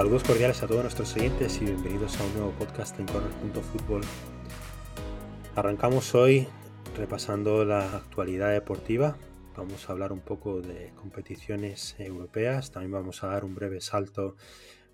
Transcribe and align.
Saludos 0.00 0.24
cordiales 0.24 0.62
a 0.62 0.66
todos 0.66 0.80
nuestros 0.80 1.14
oyentes 1.14 1.60
y 1.60 1.66
bienvenidos 1.66 2.18
a 2.18 2.24
un 2.24 2.32
nuevo 2.32 2.52
podcast 2.52 2.98
en 2.98 3.04
Corner.Fútbol. 3.04 4.00
Arrancamos 5.54 6.14
hoy 6.14 6.48
repasando 6.96 7.66
la 7.66 7.96
actualidad 7.96 8.50
deportiva. 8.50 9.18
Vamos 9.58 9.86
a 9.86 9.92
hablar 9.92 10.12
un 10.12 10.20
poco 10.20 10.62
de 10.62 10.94
competiciones 10.96 11.96
europeas. 11.98 12.70
También 12.70 12.92
vamos 12.92 13.22
a 13.22 13.26
dar 13.26 13.44
un 13.44 13.54
breve 13.54 13.82
salto 13.82 14.36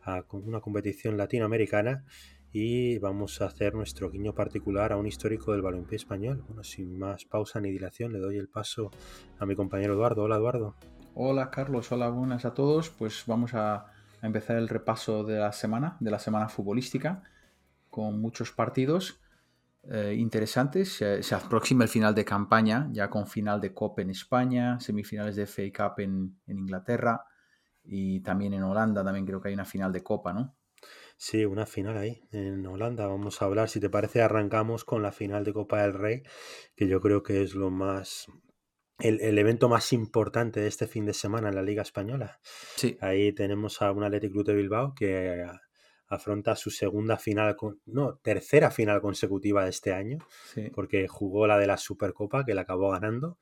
a 0.03 0.25
una 0.33 0.61
competición 0.61 1.17
latinoamericana 1.17 2.05
y 2.51 2.99
vamos 2.99 3.41
a 3.41 3.45
hacer 3.45 3.77
nuestro 3.77 4.11
guiño 4.11 4.35
particular 4.35 4.93
a 4.93 4.97
un 4.97 5.07
histórico 5.07 5.53
del 5.53 5.63
balompié 5.63 5.95
español. 5.95 6.43
Bueno, 6.49 6.65
sin 6.65 6.99
más 6.99 7.27
pausa 7.27 7.61
ni 7.61 7.71
dilación, 7.71 8.13
le 8.13 8.19
doy 8.19 8.39
el 8.39 8.49
paso 8.49 8.91
a 9.39 9.47
mi 9.47 9.55
compañero 9.55 9.95
Eduardo. 9.95 10.25
Hola, 10.25 10.35
Eduardo. 10.35 10.75
Hola, 11.15 11.53
Carlos. 11.53 11.93
Hola, 11.93 12.09
buenas 12.09 12.45
a 12.45 12.55
todos. 12.55 12.91
Pues 12.91 13.23
vamos 13.29 13.55
a, 13.55 13.93
empezar 14.23 14.57
el 14.57 14.69
repaso 14.69 15.25
de 15.25 15.39
la 15.39 15.53
semana, 15.53 15.97
de 16.01 16.11
la 16.11 16.19
semana 16.19 16.49
futbolística, 16.49 17.23
con 17.91 18.21
muchos 18.21 18.53
partidos 18.53 19.21
eh, 19.91 20.15
interesantes. 20.19 20.93
Se, 20.93 21.35
aproxima 21.35 21.85
el 21.85 21.91
final 21.91 22.15
de 22.15 22.25
campaña, 22.25 22.89
ya 22.93 23.09
con 23.09 23.27
final 23.27 23.61
de 23.61 23.73
Copa 23.73 24.03
en 24.03 24.11
España, 24.11 24.81
semifinales 24.81 25.37
de 25.37 25.47
FA 25.47 25.63
Cup 25.75 26.01
en, 26.01 26.39
en 26.47 26.59
Inglaterra 26.59 27.25
y 27.85 28.21
también 28.21 28.53
en 28.55 28.65
Holanda, 28.65 29.05
también 29.05 29.27
creo 29.27 29.41
que 29.41 29.49
hay 29.49 29.55
una 29.55 29.65
final 29.65 29.93
de 29.93 30.03
Copa, 30.03 30.33
¿no? 30.33 30.57
Sí, 31.19 31.45
una 31.47 31.65
final 31.65 31.97
ahí 31.97 32.23
en 32.31 32.67
Holanda. 32.67 33.07
Vamos 33.07 33.41
a 33.41 33.47
hablar, 33.47 33.69
si 33.71 33.81
te 33.81 33.89
parece, 33.89 34.23
arrancamos 34.23 34.85
con 34.85 35.03
la 35.03 35.13
final 35.13 35.45
de 35.45 35.53
Copa 35.55 35.83
del 35.83 35.95
Rey, 35.95 36.23
que 36.75 36.89
yo 36.89 37.01
creo 37.01 37.23
que 37.23 37.43
es 37.43 37.55
lo 37.55 37.71
más 37.71 38.27
el, 38.99 39.39
evento 39.39 39.69
más 39.69 39.93
importante 39.93 40.61
de 40.61 40.69
este 40.69 40.87
fin 40.87 41.05
de 41.05 41.15
semana 41.15 41.49
en 41.49 41.55
la 41.55 41.63
Liga 41.63 41.83
Española. 41.83 42.41
Sí. 42.77 42.97
Ahí 43.01 43.33
tenemos 43.33 43.83
a 43.83 43.93
un 43.93 44.05
Athletic 44.05 44.33
Club 44.33 44.47
de 44.47 44.55
Bilbao 44.55 44.95
que 44.95 45.47
afronta 46.09 46.57
su 46.57 46.71
segunda 46.71 47.17
final, 47.17 47.57
no, 47.87 48.17
tercera 48.17 48.71
final 48.71 49.01
consecutiva 49.01 49.65
de 49.65 49.71
este 49.71 49.93
año, 49.93 50.19
porque 50.75 51.09
jugó 51.09 51.47
la 51.47 51.59
de 51.59 51.67
la 51.67 51.77
Supercopa, 51.77 52.45
que 52.45 52.55
la 52.55 52.63
acabó 52.63 52.91
ganando. 52.91 53.39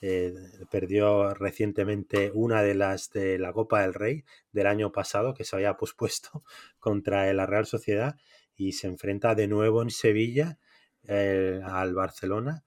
Eh, 0.00 0.32
perdió 0.70 1.34
recientemente 1.34 2.30
una 2.32 2.62
de 2.62 2.76
las 2.76 3.10
de 3.10 3.36
la 3.36 3.52
Copa 3.52 3.82
del 3.82 3.94
Rey 3.94 4.24
del 4.52 4.68
año 4.68 4.92
pasado, 4.92 5.34
que 5.34 5.44
se 5.44 5.56
había 5.56 5.76
pospuesto 5.76 6.44
contra 6.78 7.32
la 7.32 7.46
Real 7.46 7.66
Sociedad, 7.66 8.16
y 8.56 8.72
se 8.72 8.88
enfrenta 8.88 9.34
de 9.34 9.48
nuevo 9.48 9.82
en 9.82 9.90
Sevilla 9.90 10.58
eh, 11.04 11.60
al 11.64 11.94
Barcelona 11.94 12.64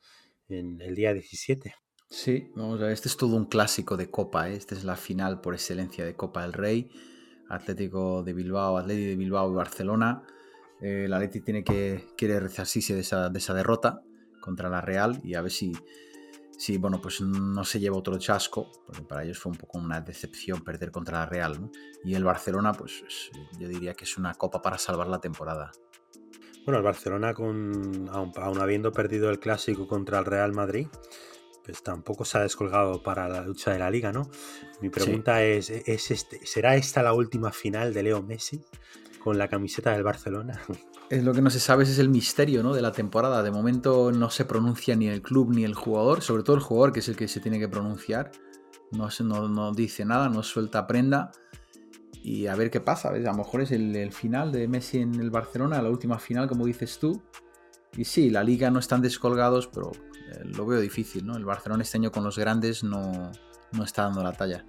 en 0.48 0.82
el 0.82 0.96
día 0.96 1.14
17. 1.14 1.76
Sí, 2.12 2.52
vamos 2.58 2.82
a 2.82 2.84
ver, 2.84 2.92
este 2.92 3.08
es 3.08 3.16
todo 3.16 3.38
un 3.38 3.46
clásico 3.46 3.96
de 3.96 4.12
Copa, 4.12 4.50
¿eh? 4.50 4.56
esta 4.56 4.76
es 4.76 4.84
la 4.84 4.98
final 4.98 5.40
por 5.40 5.54
excelencia 5.54 6.04
de 6.04 6.14
Copa 6.14 6.42
del 6.42 6.52
Rey, 6.52 6.92
Atlético 7.48 8.22
de 8.22 8.34
Bilbao, 8.34 8.78
Atlético 8.78 9.08
de 9.08 9.16
Bilbao 9.16 9.50
y 9.50 9.56
Barcelona. 9.56 10.22
Eh, 10.82 11.06
el 11.06 11.14
Atleti 11.14 11.40
tiene 11.40 11.64
que 11.64 12.10
quiere 12.18 12.42
resarcirse 12.42 12.94
de 12.94 13.00
esa, 13.00 13.30
de 13.30 13.40
esa 13.40 13.54
derrota 13.54 14.04
contra 14.42 14.68
la 14.68 14.82
Real 14.82 15.22
y 15.24 15.36
a 15.36 15.42
ver 15.42 15.52
si, 15.52 15.72
si 16.58 16.78
bueno, 16.78 17.00
pues 17.02 17.22
no 17.22 17.64
se 17.64 17.80
lleva 17.80 17.96
otro 17.96 18.18
chasco, 18.18 18.70
porque 18.86 19.04
para 19.04 19.24
ellos 19.24 19.40
fue 19.40 19.54
un 19.54 19.58
poco 19.58 19.78
una 19.78 20.02
decepción 20.02 20.66
perder 20.66 20.92
contra 20.92 21.20
la 21.20 21.28
Real. 21.28 21.72
Y 22.04 22.14
el 22.16 22.26
Barcelona, 22.26 22.74
pues 22.74 23.32
yo 23.58 23.70
diría 23.70 23.94
que 23.94 24.04
es 24.04 24.18
una 24.18 24.34
copa 24.34 24.62
para 24.62 24.78
salvar 24.78 25.08
la 25.08 25.22
temporada. 25.22 25.72
Bueno, 26.66 26.80
el 26.80 26.84
Barcelona, 26.84 27.34
con, 27.34 28.10
aún 28.12 28.60
habiendo 28.60 28.92
perdido 28.92 29.30
el 29.30 29.40
clásico 29.40 29.88
contra 29.88 30.20
el 30.20 30.26
Real 30.26 30.52
Madrid, 30.52 30.88
pues 31.64 31.84
tampoco 31.84 32.26
se 32.26 32.38
ha 32.38 32.42
descolgado 32.42 33.04
para 33.04 33.30
la 33.30 33.42
lucha 33.42 33.72
de 33.72 33.80
la 33.80 33.90
liga, 33.90 34.12
¿no? 34.12 34.30
Mi 34.82 34.90
pregunta 34.90 35.44
es, 35.44 35.70
¿es 35.70 36.12
este, 36.12 36.46
¿será 36.46 36.76
esta 36.76 37.04
la 37.04 37.14
última 37.14 37.52
final 37.52 37.94
de 37.94 38.04
Leo 38.04 38.22
Messi 38.24 38.62
con 39.24 39.38
la 39.38 39.48
camiseta 39.48 39.92
del 39.92 40.04
Barcelona? 40.04 40.62
Es 41.12 41.26
lo 41.26 41.34
que 41.34 41.42
no 41.42 41.50
se 41.50 41.60
sabe, 41.60 41.84
es 41.84 42.00
el 42.00 42.08
misterio 42.08 42.64
¿no? 42.64 42.74
de 42.74 42.82
la 42.82 42.94
temporada. 42.94 43.44
De 43.44 43.52
momento 43.52 44.14
no 44.14 44.30
se 44.30 44.46
pronuncia 44.46 44.96
ni 44.96 45.10
el 45.10 45.22
club 45.22 45.54
ni 45.54 45.66
el 45.66 45.74
jugador, 45.74 46.22
sobre 46.22 46.44
todo 46.44 46.56
el 46.56 46.62
jugador, 46.62 46.94
que 46.94 47.02
es 47.02 47.10
el 47.10 47.18
que 47.18 47.28
se 47.28 47.42
tiene 47.42 47.60
que 47.60 47.68
pronunciar. 47.68 48.32
No, 48.92 49.10
no, 49.20 49.50
no 49.50 49.74
dice 49.74 50.06
nada, 50.06 50.30
no 50.30 50.42
suelta 50.42 50.88
prenda. 50.88 51.34
Y 52.24 52.48
a 52.48 52.56
ver 52.56 52.72
qué 52.72 52.80
pasa. 52.80 53.10
A, 53.10 53.12
a 53.12 53.18
lo 53.18 53.34
mejor 53.34 53.60
es 53.60 53.72
el, 53.72 53.94
el, 53.94 54.14
final 54.14 54.54
de 54.54 54.70
Messi 54.70 55.00
en 55.00 55.16
el 55.16 55.32
Barcelona, 55.32 55.82
la 55.82 55.90
última 55.90 56.18
final, 56.18 56.48
como 56.48 56.66
dices 56.66 56.98
tú. 56.98 57.22
Y 57.98 58.06
sí, 58.06 58.30
la 58.30 58.44
liga 58.44 58.72
no 58.72 58.80
están 58.80 59.02
descolgados, 59.02 59.68
pero 59.68 59.92
eh, 60.32 60.44
lo 60.46 60.66
veo 60.66 60.80
difícil, 60.80 61.26
¿no? 61.26 61.36
El 61.36 61.46
Barcelona 61.46 61.84
este 61.84 61.98
año 61.98 62.12
con 62.12 62.24
los 62.24 62.38
grandes 62.38 62.84
no, 62.84 63.32
está 63.84 64.04
dando 64.04 64.24
la 64.24 64.32
talla. 64.32 64.66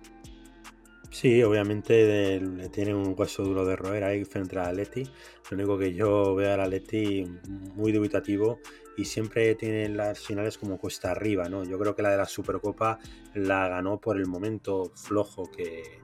Sí, 1.10 1.43
obviamente 1.43 2.41
le 2.41 2.69
tiene 2.71 2.94
un 2.94 3.15
hueso 3.16 3.44
duro 3.44 3.66
de 3.66 3.77
roer 3.77 4.05
ahí 4.05 4.25
frente 4.25 4.59
al 4.59 4.66
Atleti. 4.66 5.05
Lo 5.50 5.56
único 5.56 5.78
que 5.78 5.93
yo 5.93 6.34
veo 6.34 6.55
al 6.55 6.60
Atleti 6.60 7.27
muy 7.75 7.93
dubitativo 7.93 8.59
y 8.97 9.05
siempre 9.05 9.54
tiene 9.54 9.91
las 9.91 10.19
finales 10.21 10.56
como 10.56 10.78
cuesta 10.78 11.10
arriba, 11.10 11.49
¿no? 11.49 11.65
Yo 11.65 11.78
creo 11.78 11.94
que 11.94 12.03
la 12.03 12.10
de 12.10 12.16
la 12.16 12.27
Supercopa 12.27 12.99
la 13.34 13.69
ganó 13.69 14.00
por 14.00 14.16
el 14.16 14.27
momento 14.27 14.91
flojo 14.94 15.50
que 15.50 16.00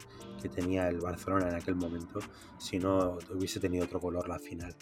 tenía 0.54 0.88
el 0.88 1.00
Barcelona 1.00 1.48
en 1.48 1.54
aquel 1.56 1.74
momento. 1.74 2.20
Si 2.58 2.78
no, 2.78 3.18
hubiese 3.34 3.60
tenido 3.60 3.86
otro 3.86 4.00
color 4.00 4.28
la 4.28 4.38
final. 4.38 4.76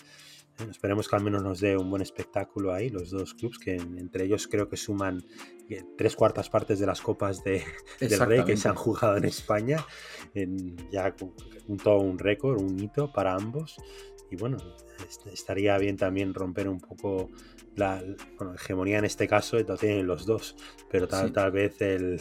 Esperemos 0.71 1.09
que 1.09 1.17
al 1.17 1.23
menos 1.23 1.43
nos 1.43 1.61
dé 1.61 1.77
un 1.77 1.91
buen 1.91 2.03
espectáculo 2.03 2.73
ahí, 2.73 2.89
los 2.89 3.11
dos 3.11 3.35
clubes, 3.35 3.59
que 3.59 3.75
entre 3.75 4.25
ellos 4.25 4.49
creo 4.49 4.69
que 4.69 4.77
suman 4.77 5.23
eh, 5.69 5.85
tres 5.99 6.17
cuartas 6.17 6.49
partes 6.49 6.79
de 6.79 6.87
las 6.87 7.01
copas 7.01 7.45
de, 7.45 7.63
del 8.01 8.21
Rey 8.21 8.45
que 8.45 8.57
se 8.57 8.69
han 8.69 8.75
jugado 8.75 9.17
en 9.17 9.25
España. 9.25 9.85
En, 10.35 10.77
ya 10.91 11.15
un, 11.69 11.77
todo 11.77 11.99
un 11.99 12.19
récord, 12.19 12.61
un 12.61 12.79
hito 12.79 13.13
para 13.13 13.35
ambos. 13.35 13.77
Y 14.31 14.37
bueno, 14.37 14.57
estaría 15.33 15.77
bien 15.79 15.97
también 15.97 16.35
romper 16.35 16.69
un 16.69 16.81
poco 16.81 17.31
la 17.77 18.03
hegemonía 18.55 18.99
en 18.99 19.05
este 19.05 19.29
caso, 19.29 19.59
lo 19.59 19.77
tienen 19.77 20.07
los 20.07 20.27
dos, 20.27 20.57
pero 20.91 21.07
tal, 21.07 21.31
tal 21.33 21.53
vez 21.53 21.81
el, 21.83 22.19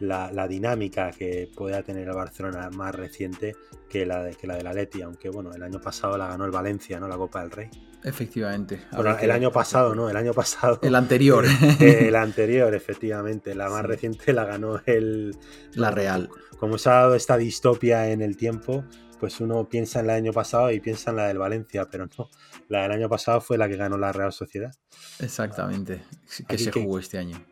la, 0.00 0.48
dinámica 0.48 1.10
que 1.10 1.48
pueda 1.54 1.82
tener 1.82 2.08
el 2.08 2.14
Barcelona 2.14 2.70
más 2.70 2.94
reciente 2.94 3.54
que 3.88 4.06
la 4.06 4.22
de, 4.24 4.34
que 4.34 4.46
la 4.46 4.56
de 4.56 4.62
la 4.62 4.72
Leti, 4.72 5.02
aunque 5.02 5.28
bueno, 5.28 5.52
el 5.52 5.62
año 5.62 5.80
pasado 5.80 6.16
la 6.16 6.28
ganó 6.28 6.44
el 6.44 6.50
Valencia, 6.50 6.98
¿no? 6.98 7.06
La 7.08 7.16
Copa 7.16 7.42
del 7.42 7.50
Rey. 7.50 7.70
Efectivamente. 8.02 8.80
el 9.20 9.30
año 9.30 9.52
pasado, 9.52 9.94
¿no? 9.94 10.08
El 10.08 10.16
año 10.16 10.32
pasado. 10.32 10.78
El 10.82 10.94
anterior. 10.94 11.44
El, 11.80 12.16
anterior, 12.16 12.74
efectivamente. 12.74 13.54
La 13.54 13.68
más 13.68 13.84
reciente 13.84 14.32
la 14.32 14.44
ganó 14.44 14.80
el. 14.86 15.36
La 15.74 15.90
Real. 15.90 16.30
Como 16.58 16.78
se 16.78 16.88
ha 16.88 16.94
dado 16.94 17.14
esta 17.14 17.36
distopia 17.36 18.10
en 18.10 18.22
el 18.22 18.36
tiempo, 18.36 18.84
pues 19.18 19.40
uno 19.40 19.68
piensa 19.68 20.00
en 20.00 20.06
el 20.06 20.10
año 20.12 20.32
pasado 20.32 20.70
y 20.70 20.80
piensa 20.80 21.10
en 21.10 21.16
la 21.16 21.28
del 21.28 21.38
Valencia, 21.38 21.88
pero 21.90 22.06
no. 22.06 22.30
La 22.68 22.82
del 22.82 22.92
año 22.92 23.08
pasado 23.08 23.42
fue 23.42 23.58
la 23.58 23.68
que 23.68 23.76
ganó 23.76 23.98
la 23.98 24.12
Real 24.12 24.32
Sociedad. 24.32 24.72
Exactamente. 25.18 26.02
Que 26.48 26.56
se 26.56 26.72
jugó 26.72 26.98
este 26.98 27.18
año. 27.18 27.44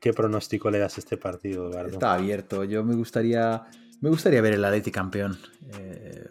¿Qué 0.00 0.12
pronóstico 0.12 0.70
le 0.70 0.78
das 0.78 0.96
a 0.96 1.00
este 1.00 1.16
partido, 1.16 1.68
Eduardo? 1.68 1.92
Está 1.92 2.14
abierto. 2.14 2.64
Yo 2.64 2.84
me 2.84 2.94
gustaría, 2.94 3.64
me 4.00 4.10
gustaría 4.10 4.40
ver 4.40 4.54
el 4.54 4.64
Atleti 4.64 4.90
campeón. 4.90 5.38
Eh, 5.78 6.28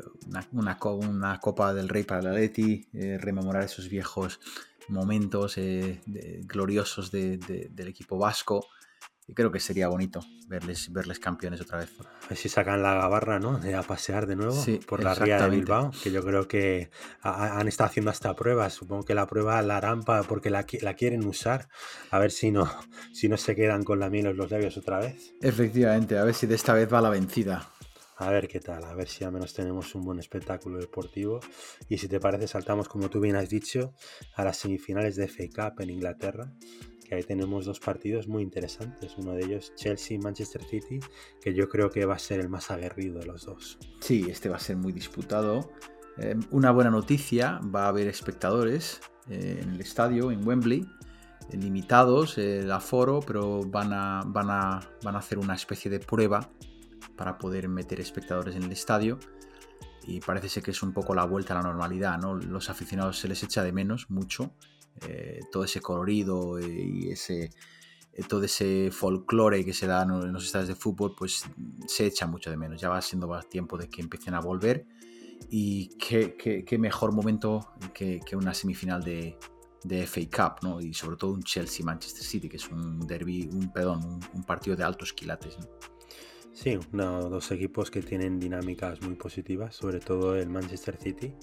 una, 0.51 0.77
una, 0.81 1.39
Copa 1.39 1.73
del 1.73 1.89
Rey 1.89 2.03
para 2.03 2.21
el 2.21 2.27
Atleti, 2.27 2.87
eh, 2.93 3.17
rememorar 3.19 3.63
esos 3.63 3.89
viejos 3.89 4.39
momentos 4.87 5.57
eh, 5.57 6.01
gloriosos 6.45 7.11
del 7.11 7.87
equipo 7.87 8.17
vasco 8.17 8.67
creo 9.33 9.51
que 9.51 9.59
sería 9.59 9.87
bonito 9.87 10.21
verles, 10.47 10.91
verles 10.91 11.19
campeones 11.19 11.61
otra 11.61 11.79
vez. 11.79 11.91
A 11.99 12.29
ver 12.29 12.37
si 12.37 12.49
sacan 12.49 12.81
la 12.81 12.95
gabarra, 12.95 13.39
¿no? 13.39 13.57
De 13.57 13.75
a 13.75 13.83
pasear 13.83 14.27
de 14.27 14.35
nuevo 14.35 14.63
por 14.87 15.03
la 15.03 15.15
ría 15.15 15.41
de 15.41 15.49
Bilbao, 15.49 15.91
que 16.03 16.11
yo 16.11 16.23
creo 16.23 16.47
que 16.47 16.89
han 17.21 17.67
estado 17.67 17.89
haciendo 17.89 18.11
hasta 18.11 18.35
pruebas. 18.35 18.73
Supongo 18.73 19.03
que 19.03 19.15
la 19.15 19.27
prueba 19.27 19.61
la 19.61 19.77
harán 19.77 20.03
porque 20.03 20.49
la, 20.49 20.65
la, 20.81 20.93
quieren 20.93 21.25
usar. 21.25 21.69
A 22.11 22.19
ver 22.19 22.31
si 22.31 22.51
no, 22.51 22.69
si 23.13 23.29
no 23.29 23.37
se 23.37 23.55
quedan 23.55 23.83
con 23.83 23.99
la 23.99 24.09
miel 24.09 24.27
en 24.27 24.37
los 24.37 24.51
labios 24.51 24.77
otra 24.77 24.99
vez. 24.99 25.33
Efectivamente, 25.41 26.17
a 26.17 26.23
ver 26.23 26.33
si 26.33 26.47
de 26.47 26.55
esta 26.55 26.73
vez 26.73 26.91
va 26.91 27.01
la 27.01 27.09
vencida. 27.09 27.69
A 28.21 28.31
ver 28.31 28.49
qué 28.49 28.59
tal, 28.59 28.83
a 28.83 28.93
ver 28.95 29.07
si 29.07 29.23
al 29.23 29.31
menos 29.31 29.53
tenemos 29.53 29.95
un 29.95 30.03
buen 30.03 30.19
espectáculo 30.19 30.77
deportivo. 30.77 31.39
Y 31.87 31.99
si 31.99 32.09
te 32.09 32.19
parece, 32.19 32.47
saltamos, 32.47 32.89
como 32.89 33.09
tú 33.09 33.21
bien 33.21 33.37
has 33.37 33.47
dicho, 33.47 33.93
a 34.35 34.43
las 34.43 34.57
semifinales 34.57 35.15
de 35.15 35.29
FA 35.29 35.43
Cup 35.55 35.81
en 35.81 35.91
Inglaterra, 35.91 36.51
que 37.09 37.15
ahí 37.15 37.23
tenemos 37.23 37.65
dos 37.65 37.79
partidos 37.79 38.27
muy 38.27 38.43
interesantes. 38.43 39.15
Uno 39.17 39.33
de 39.33 39.43
ellos 39.43 39.73
Chelsea-Manchester 39.75 40.63
City, 40.63 40.99
que 41.41 41.55
yo 41.55 41.67
creo 41.67 41.89
que 41.89 42.05
va 42.05 42.13
a 42.13 42.19
ser 42.19 42.39
el 42.39 42.49
más 42.49 42.69
aguerrido 42.69 43.19
de 43.19 43.25
los 43.25 43.45
dos. 43.45 43.79
Sí, 43.99 44.27
este 44.29 44.47
va 44.47 44.57
a 44.57 44.59
ser 44.59 44.77
muy 44.77 44.93
disputado. 44.93 45.71
Eh, 46.19 46.35
una 46.51 46.69
buena 46.69 46.91
noticia, 46.91 47.59
va 47.75 47.85
a 47.85 47.87
haber 47.87 48.07
espectadores 48.07 49.01
eh, 49.27 49.59
en 49.63 49.71
el 49.71 49.81
estadio, 49.81 50.31
en 50.31 50.47
Wembley, 50.47 50.85
eh, 51.49 51.57
limitados 51.57 52.37
el 52.37 52.71
aforo, 52.71 53.21
pero 53.25 53.63
van 53.63 53.91
a, 53.91 54.21
van, 54.27 54.51
a, 54.51 54.79
van 55.03 55.15
a 55.15 55.19
hacer 55.19 55.39
una 55.39 55.55
especie 55.55 55.89
de 55.89 55.99
prueba 55.99 56.51
para 57.15 57.39
poder 57.39 57.67
meter 57.69 57.99
espectadores 57.99 58.55
en 58.55 58.63
el 58.63 58.71
estadio 58.71 59.17
y 60.05 60.19
parece 60.21 60.47
ser 60.47 60.63
que 60.63 60.71
es 60.71 60.83
un 60.83 60.93
poco 60.93 61.13
la 61.13 61.25
vuelta 61.25 61.53
a 61.53 61.57
la 61.57 61.63
normalidad, 61.63 62.17
¿no? 62.19 62.35
Los 62.35 62.69
aficionados 62.69 63.19
se 63.19 63.27
les 63.27 63.43
echa 63.43 63.63
de 63.63 63.71
menos 63.71 64.09
mucho 64.09 64.53
eh, 65.07 65.39
todo 65.51 65.63
ese 65.63 65.81
colorido 65.81 66.59
y 66.59 67.09
ese, 67.09 67.51
eh, 68.13 68.23
todo 68.27 68.43
ese 68.43 68.89
folclore 68.91 69.63
que 69.63 69.73
se 69.73 69.87
da 69.87 70.03
en 70.03 70.33
los 70.33 70.45
estadios 70.45 70.67
de 70.67 70.75
fútbol, 70.75 71.15
pues 71.17 71.45
se 71.87 72.05
echa 72.05 72.27
mucho 72.27 72.49
de 72.49 72.57
menos. 72.57 72.81
Ya 72.81 72.89
va 72.89 73.01
siendo 73.01 73.27
más 73.27 73.47
tiempo 73.47 73.77
de 73.77 73.89
que 73.89 74.01
empiecen 74.01 74.33
a 74.33 74.41
volver. 74.41 74.85
Y 75.49 75.89
qué, 75.97 76.77
mejor 76.77 77.13
momento 77.13 77.73
que, 77.93 78.19
una 78.33 78.53
semifinal 78.53 79.03
de, 79.03 79.37
de, 79.83 80.05
FA 80.05 80.21
Cup, 80.29 80.59
¿no? 80.63 80.81
Y 80.81 80.93
sobre 80.93 81.17
todo 81.17 81.31
un 81.31 81.41
Chelsea-Manchester 81.41 82.23
City, 82.23 82.49
que 82.49 82.57
es 82.57 82.67
un 82.69 82.99
derby, 83.07 83.49
un, 83.51 83.71
perdón, 83.71 84.19
un, 84.33 84.43
partido 84.43 84.75
de 84.75 84.83
altos 84.83 85.13
quilates, 85.13 85.57
Sí, 86.51 86.77
dos 86.91 87.51
equipos 87.51 87.89
que 87.89 88.01
tienen 88.01 88.37
dinámicas 88.37 89.01
muy 89.01 89.15
positivas, 89.15 89.75
sobre 89.75 89.99
todo 90.01 90.35
el 90.35 90.49
Manchester 90.49 90.97
City, 90.97 91.33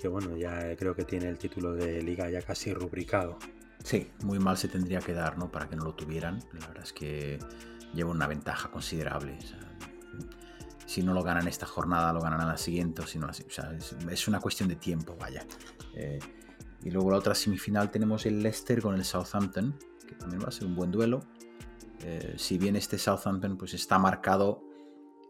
que 0.00 0.08
bueno, 0.08 0.36
ya 0.36 0.76
creo 0.76 0.94
que 0.94 1.04
tiene 1.04 1.28
el 1.28 1.38
título 1.38 1.74
de 1.74 2.00
liga 2.02 2.30
ya 2.30 2.40
casi 2.42 2.72
rubricado. 2.72 3.38
Sí, 3.82 4.10
muy 4.22 4.38
mal 4.38 4.56
se 4.56 4.68
tendría 4.68 5.00
que 5.00 5.12
dar, 5.12 5.38
¿no? 5.38 5.50
Para 5.50 5.68
que 5.68 5.76
no 5.76 5.84
lo 5.84 5.94
tuvieran. 5.94 6.40
La 6.58 6.66
verdad 6.68 6.84
es 6.84 6.92
que 6.92 7.38
lleva 7.94 8.10
una 8.10 8.26
ventaja 8.26 8.70
considerable. 8.70 9.38
si 10.86 11.02
no 11.02 11.12
lo 11.12 11.22
ganan 11.22 11.48
esta 11.48 11.66
jornada, 11.66 12.12
lo 12.12 12.20
ganan 12.20 12.40
a 12.40 12.46
la 12.46 12.56
siguiente. 12.56 13.02
O 13.02 13.06
si 13.06 13.18
no, 13.18 13.28
es, 13.30 14.28
una 14.28 14.40
cuestión 14.40 14.68
de 14.68 14.76
tiempo, 14.76 15.16
vaya. 15.18 15.46
Eh, 15.94 16.18
y 16.82 16.90
luego 16.90 17.10
la 17.10 17.18
otra 17.18 17.34
semifinal 17.34 17.90
tenemos 17.90 18.24
el 18.26 18.42
Leicester 18.42 18.80
con 18.80 18.94
el 18.94 19.04
Southampton, 19.04 19.76
que 20.06 20.14
también 20.14 20.42
va 20.42 20.48
a 20.48 20.52
ser 20.52 20.66
un 20.66 20.74
buen 20.74 20.90
duelo. 20.90 21.20
Eh, 22.04 22.34
si 22.36 22.58
bien 22.58 22.76
este 22.76 22.96
Southampton 22.96 23.58
pues 23.58 23.74
está 23.74 23.98
marcado 23.98 24.62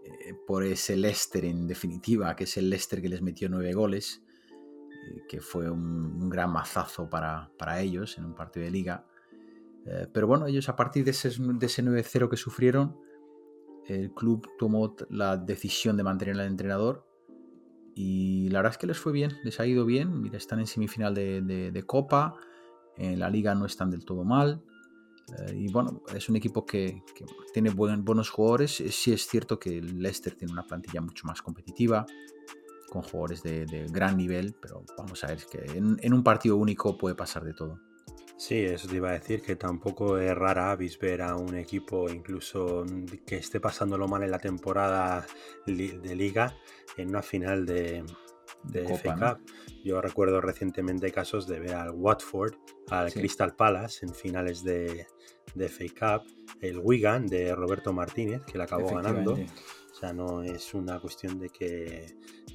eh, 0.04 0.34
por 0.46 0.64
ese 0.64 0.96
Leicester 0.96 1.44
en 1.44 1.66
definitiva, 1.66 2.36
que 2.36 2.44
es 2.44 2.56
el 2.58 2.68
Leicester 2.68 3.00
que 3.00 3.08
les 3.08 3.22
metió 3.22 3.48
nueve 3.48 3.72
goles, 3.72 4.22
que 5.28 5.40
fue 5.40 5.70
un, 5.70 6.28
gran 6.28 6.52
mazazo 6.52 7.08
para, 7.08 7.50
ellos 7.80 8.18
en 8.18 8.24
un 8.24 8.34
partido 8.34 8.64
de 8.64 8.70
liga. 8.70 9.06
pero 10.12 10.26
bueno, 10.26 10.46
ellos 10.46 10.68
a 10.68 10.76
partir 10.76 11.04
de 11.04 11.12
ese, 11.12 11.30
de 11.30 11.66
ese 11.66 11.82
9-0 11.82 12.28
que 12.28 12.36
sufrieron, 12.36 12.96
el 13.86 14.12
club 14.12 14.46
tomó 14.58 14.94
la 15.08 15.36
decisión 15.36 15.96
de 15.96 16.02
mantener 16.02 16.38
al 16.38 16.46
entrenador 16.46 17.06
y 17.94 18.48
la 18.50 18.60
verdad 18.60 18.72
es 18.72 18.78
que 18.78 18.86
les 18.86 18.98
fue 18.98 19.12
bien, 19.12 19.32
les 19.42 19.58
ha 19.58 19.66
ido 19.66 19.84
bien. 19.84 20.20
Mira, 20.22 20.36
están 20.36 20.60
en 20.60 20.66
semifinal 20.66 21.14
de, 21.14 21.40
de 21.42 21.82
Copa, 21.82 22.36
en 22.96 23.18
la 23.18 23.30
liga 23.30 23.54
no 23.54 23.66
están 23.66 23.90
del 23.90 24.04
todo 24.04 24.24
mal. 24.24 24.62
Eh, 25.36 25.54
y 25.56 25.72
bueno, 25.72 26.02
es 26.14 26.28
un 26.28 26.36
equipo 26.36 26.64
que, 26.64 27.02
tiene 27.52 27.70
buenos 27.70 28.30
jugadores. 28.30 28.82
Sí 28.90 29.12
es 29.12 29.26
cierto 29.26 29.58
que 29.58 29.78
el 29.78 30.00
Leicester 30.00 30.34
tiene 30.34 30.52
una 30.52 30.62
plantilla 30.62 31.00
mucho 31.00 31.26
más 31.26 31.42
competitiva, 31.42 32.06
con 32.88 33.02
jugadores 33.02 33.42
de, 33.42 33.86
gran 33.90 34.16
nivel, 34.16 34.54
pero 34.60 34.84
vamos 34.96 35.22
a 35.24 35.28
ver, 35.28 35.38
que 35.50 35.58
en, 35.76 36.12
un 36.12 36.22
partido 36.22 36.56
único 36.56 36.96
puede 36.96 37.14
pasar 37.14 37.44
de 37.44 37.54
todo. 37.54 37.80
Sí, 38.36 38.60
eso 38.60 38.86
te 38.88 38.96
iba 38.96 39.10
a 39.10 39.14
decir, 39.14 39.42
que 39.42 39.56
tampoco 39.56 40.16
es 40.18 40.34
rara 40.34 40.70
avis 40.70 40.98
ver 40.98 41.22
a 41.22 41.34
un 41.34 41.56
equipo 41.56 42.08
incluso 42.08 42.84
que 43.26 43.36
esté 43.36 43.58
pasándolo 43.58 44.06
mal 44.06 44.22
en 44.22 44.30
la 44.30 44.38
temporada 44.38 45.26
de 45.66 46.14
liga 46.14 46.56
en 46.96 47.08
una 47.08 47.22
final 47.22 47.66
de, 47.66 48.04
de 48.62 48.84
Cup. 48.84 49.40
Yo 49.84 50.00
recuerdo 50.00 50.40
recientemente 50.40 51.10
casos 51.10 51.48
de 51.48 51.58
ver 51.58 51.74
al 51.74 51.90
Watford, 51.90 52.54
al 52.90 53.12
Crystal 53.12 53.56
Palace 53.56 54.06
en 54.06 54.14
finales 54.14 54.62
de, 54.62 55.06
de 55.54 55.68
FA 55.68 56.20
Cup, 56.20 56.56
el 56.60 56.78
Wigan 56.78 57.26
de 57.26 57.54
Roberto 57.54 57.92
Martínez, 57.92 58.42
que 58.44 58.58
le 58.58 58.64
acabó 58.64 58.94
ganando. 58.94 59.34
O 59.34 60.00
sea, 60.00 60.12
no 60.12 60.42
es 60.42 60.74
una 60.74 61.00
cuestión 61.00 61.40
de 61.40 61.48
que 61.48 62.06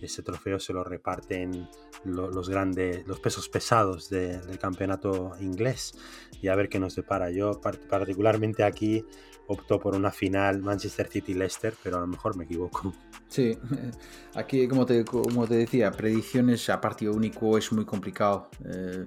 ese 0.02 0.22
trofeo 0.24 0.60
se 0.60 0.74
lo 0.74 0.84
reparten 0.84 1.68
los 2.06 2.50
grandes, 2.50 3.06
los 3.08 3.20
pesos 3.20 3.50
pesados 3.50 4.10
del 4.10 4.58
campeonato 4.60 5.34
inglés 5.40 5.94
y 6.42 6.48
a 6.48 6.56
ver 6.56 6.70
qué 6.70 6.80
nos 6.80 6.96
depara. 6.96 7.32
Yo 7.32 7.60
particularmente 7.62 8.64
aquí 8.64 9.06
opto 9.48 9.80
por 9.80 9.96
una 9.96 10.12
final 10.12 10.62
Manchester 10.62 11.08
City-Leicester, 11.08 11.74
pero 11.84 11.98
a 11.98 12.02
lo 12.02 12.08
mejor 12.08 12.38
me 12.38 12.46
equivoco. 12.46 12.94
Sí, 13.28 13.58
aquí 14.36 14.68
como 14.68 14.86
te, 14.86 15.04
como 15.04 15.48
te 15.48 15.56
decía, 15.56 15.92
predicciones 15.92 16.70
a 16.70 16.80
partido 16.80 17.14
único 17.14 17.58
es 17.58 17.72
muy 17.72 17.86
complicado. 17.86 18.50
Eh, 18.66 19.06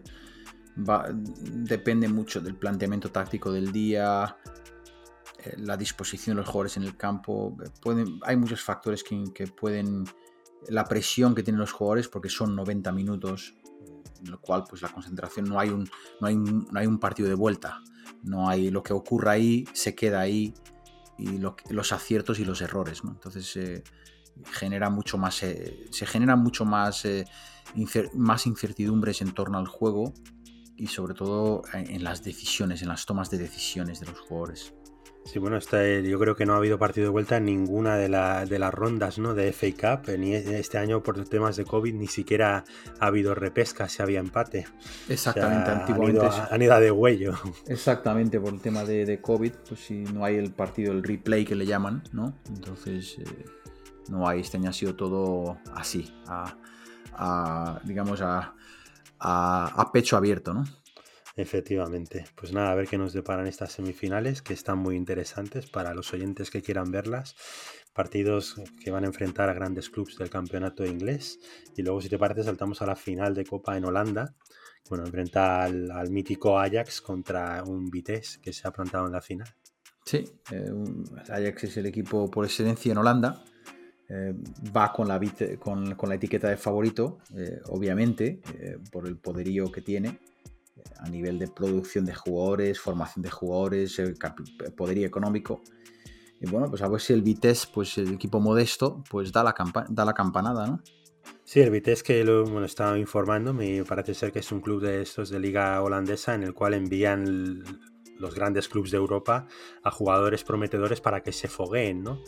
depende 0.76 2.08
mucho 2.08 2.40
del 2.40 2.54
planteamiento 2.54 3.10
táctico 3.10 3.50
del 3.50 3.72
día, 3.72 4.36
eh, 5.42 5.54
la 5.58 5.76
disposición 5.76 6.36
de 6.36 6.42
los 6.42 6.48
jugadores 6.48 6.76
en 6.76 6.82
el 6.84 6.96
campo. 6.96 7.56
Pueden, 7.80 8.20
hay 8.22 8.36
muchos 8.36 8.62
factores 8.62 9.02
que, 9.02 9.46
pueden. 9.46 10.04
La 10.68 10.84
presión 10.84 11.34
que 11.34 11.42
tienen 11.42 11.60
los 11.60 11.72
jugadores, 11.72 12.08
porque 12.08 12.28
son 12.28 12.54
90 12.56 12.92
minutos, 12.92 13.54
en 14.22 14.30
lo 14.30 14.40
cual 14.40 14.64
pues 14.68 14.82
la 14.82 14.88
concentración 14.88 15.46
no 15.46 15.60
hay 15.60 15.70
un, 15.70 15.88
no 16.20 16.26
hay 16.26 16.34
un, 16.34 16.68
no 16.70 17.00
partido 17.00 17.28
de 17.28 17.34
vuelta. 17.34 17.80
No 18.22 18.48
hay 18.48 18.70
lo 18.70 18.82
que 18.82 18.92
ocurra 18.92 19.32
ahí, 19.32 19.64
se 19.72 19.94
queda 19.94 20.20
ahí 20.20 20.54
y 21.18 21.38
los 21.38 21.92
aciertos 21.92 22.38
y 22.38 22.44
los 22.44 22.60
errores. 22.60 23.02
Entonces 23.04 23.56
eh, 23.56 23.84
genera 24.52 24.90
mucho 24.90 25.18
más, 25.18 25.42
eh, 25.42 25.86
se 25.90 26.06
generan 26.06 26.40
mucho 26.40 26.64
más 26.64 27.06
incertidumbres 28.46 29.22
en 29.22 29.32
torno 29.32 29.58
al 29.58 29.68
juego 29.68 30.12
y 30.76 30.88
sobre 30.88 31.14
todo 31.14 31.62
en 31.72 32.04
las 32.04 32.22
decisiones, 32.22 32.82
en 32.82 32.88
las 32.88 33.06
tomas 33.06 33.30
de 33.30 33.38
decisiones 33.38 34.00
de 34.00 34.06
los 34.06 34.20
jugadores. 34.20 34.74
Sí, 35.26 35.40
bueno, 35.40 35.58
yo 35.58 36.18
creo 36.20 36.36
que 36.36 36.46
no 36.46 36.54
ha 36.54 36.58
habido 36.58 36.78
partido 36.78 37.06
de 37.06 37.10
vuelta 37.10 37.38
en 37.38 37.46
ninguna 37.46 37.96
de, 37.96 38.08
de 38.48 38.58
las 38.60 38.72
rondas 38.72 39.18
¿no? 39.18 39.34
de 39.34 39.52
FA 39.52 39.98
Cup. 39.98 40.16
Ni 40.16 40.34
e, 40.34 40.60
este 40.60 40.78
año, 40.78 41.02
por 41.02 41.22
temas 41.28 41.56
de 41.56 41.64
COVID, 41.64 41.94
ni 41.94 42.06
siquiera 42.06 42.64
ha 43.00 43.06
habido 43.06 43.34
repesca 43.34 43.88
si 43.88 44.02
había 44.02 44.20
empate. 44.20 44.66
Exactamente, 45.08 45.70
antiguamente. 45.72 46.20
Han 46.50 46.62
ido, 46.62 46.74
a 46.74 46.80
de 46.80 46.92
huello. 46.92 47.34
Exactamente, 47.66 48.38
por 48.38 48.54
el 48.54 48.60
tema 48.60 48.84
de, 48.84 49.20
COVID, 49.20 49.52
pues 49.68 49.80
si 49.80 50.04
no 50.04 50.24
hay 50.24 50.36
el 50.36 50.52
partido, 50.52 50.92
el 50.92 51.02
replay 51.02 51.44
que 51.44 51.56
le 51.56 51.66
llaman, 51.66 52.04
¿no? 52.12 52.32
Entonces, 52.48 53.16
eh, 53.18 53.44
no 54.08 54.28
hay. 54.28 54.40
Este 54.40 54.58
año 54.58 54.70
ha 54.70 54.74
sido 54.74 54.94
todo 54.94 55.58
así, 55.74 56.14
a, 56.28 57.80
digamos, 57.82 58.20
a, 58.22 58.54
a 59.18 59.90
pecho 59.92 60.16
abierto, 60.16 60.54
¿no? 60.54 60.64
Efectivamente. 61.36 62.24
Pues 62.34 62.52
nada, 62.52 62.72
a 62.72 62.74
ver 62.74 62.88
qué 62.88 62.96
nos 62.96 63.12
deparan 63.12 63.46
estas 63.46 63.72
semifinales, 63.72 64.40
que 64.40 64.54
están 64.54 64.78
muy 64.78 64.96
interesantes 64.96 65.66
para 65.66 65.92
los 65.92 66.12
oyentes 66.14 66.50
que 66.50 66.62
quieran 66.62 66.90
verlas. 66.90 67.36
Partidos 67.92 68.56
que 68.82 68.90
van 68.90 69.04
a 69.04 69.06
enfrentar 69.06 69.50
a 69.50 69.52
grandes 69.54 69.90
clubes 69.90 70.16
del 70.16 70.30
campeonato 70.30 70.86
inglés. 70.86 71.38
Y 71.76 71.82
luego, 71.82 72.00
si 72.00 72.08
te 72.08 72.18
parece, 72.18 72.42
saltamos 72.42 72.80
a 72.80 72.86
la 72.86 72.96
final 72.96 73.34
de 73.34 73.44
Copa 73.44 73.76
en 73.76 73.84
Holanda. 73.84 74.34
Bueno, 74.88 75.04
enfrenta 75.04 75.64
al, 75.64 76.10
mítico 76.10 76.58
Ajax 76.58 77.02
contra 77.02 77.62
un 77.64 77.90
Vitesse 77.90 78.40
que 78.40 78.52
se 78.52 78.66
ha 78.66 78.70
plantado 78.70 79.06
en 79.06 79.12
la 79.12 79.20
final. 79.20 79.48
Sí, 80.06 80.24
eh, 80.52 80.72
Ajax 81.28 81.64
es 81.64 81.76
el 81.76 81.86
equipo 81.86 82.30
por 82.30 82.46
excelencia 82.46 82.92
en 82.92 82.98
Holanda. 82.98 83.44
Eh, 84.08 84.34
va 84.76 84.92
con 84.92 85.08
la, 85.08 85.20
con, 85.58 85.96
la 86.08 86.14
etiqueta 86.14 86.48
de 86.48 86.56
favorito, 86.56 87.18
eh, 87.36 87.60
obviamente, 87.68 88.40
por 88.92 89.06
el 89.06 89.16
poderío 89.16 89.70
que 89.72 89.82
tiene 89.82 90.18
a 90.98 91.08
nivel 91.08 91.38
de 91.38 91.48
producción 91.48 92.04
de 92.04 92.14
jugadores, 92.14 92.78
formación 92.78 93.22
de 93.22 93.30
jugadores, 93.30 94.00
poderío 94.76 95.06
económico. 95.06 95.62
Y 96.40 96.46
bueno, 96.46 96.68
pues 96.68 96.82
a 96.82 96.88
ver 96.88 97.00
si 97.00 97.12
el 97.12 97.22
Vitesse, 97.22 97.66
pues 97.72 97.98
el 97.98 98.14
equipo 98.14 98.40
modesto, 98.40 99.02
pues 99.10 99.32
da 99.32 99.42
la, 99.42 99.54
da 99.88 100.04
la 100.04 100.12
campanada, 100.12 100.66
¿no? 100.66 100.80
Sí, 101.44 101.60
el 101.60 101.70
Vitesse 101.70 102.02
que 102.02 102.24
lo 102.24 102.44
bueno, 102.44 102.66
estaba 102.66 102.98
informando, 102.98 103.52
me 103.52 103.84
parece 103.84 104.14
ser 104.14 104.32
que 104.32 104.40
es 104.40 104.52
un 104.52 104.60
club 104.60 104.82
de 104.82 105.02
estos 105.02 105.30
de 105.30 105.40
liga 105.40 105.80
holandesa 105.82 106.34
en 106.34 106.42
el 106.42 106.54
cual 106.54 106.74
envían 106.74 107.62
los 108.18 108.34
grandes 108.34 108.68
clubes 108.68 108.90
de 108.90 108.96
Europa 108.96 109.46
a 109.82 109.90
jugadores 109.90 110.44
prometedores 110.44 111.00
para 111.00 111.22
que 111.22 111.32
se 111.32 111.48
fogueen, 111.48 112.02
¿no? 112.02 112.20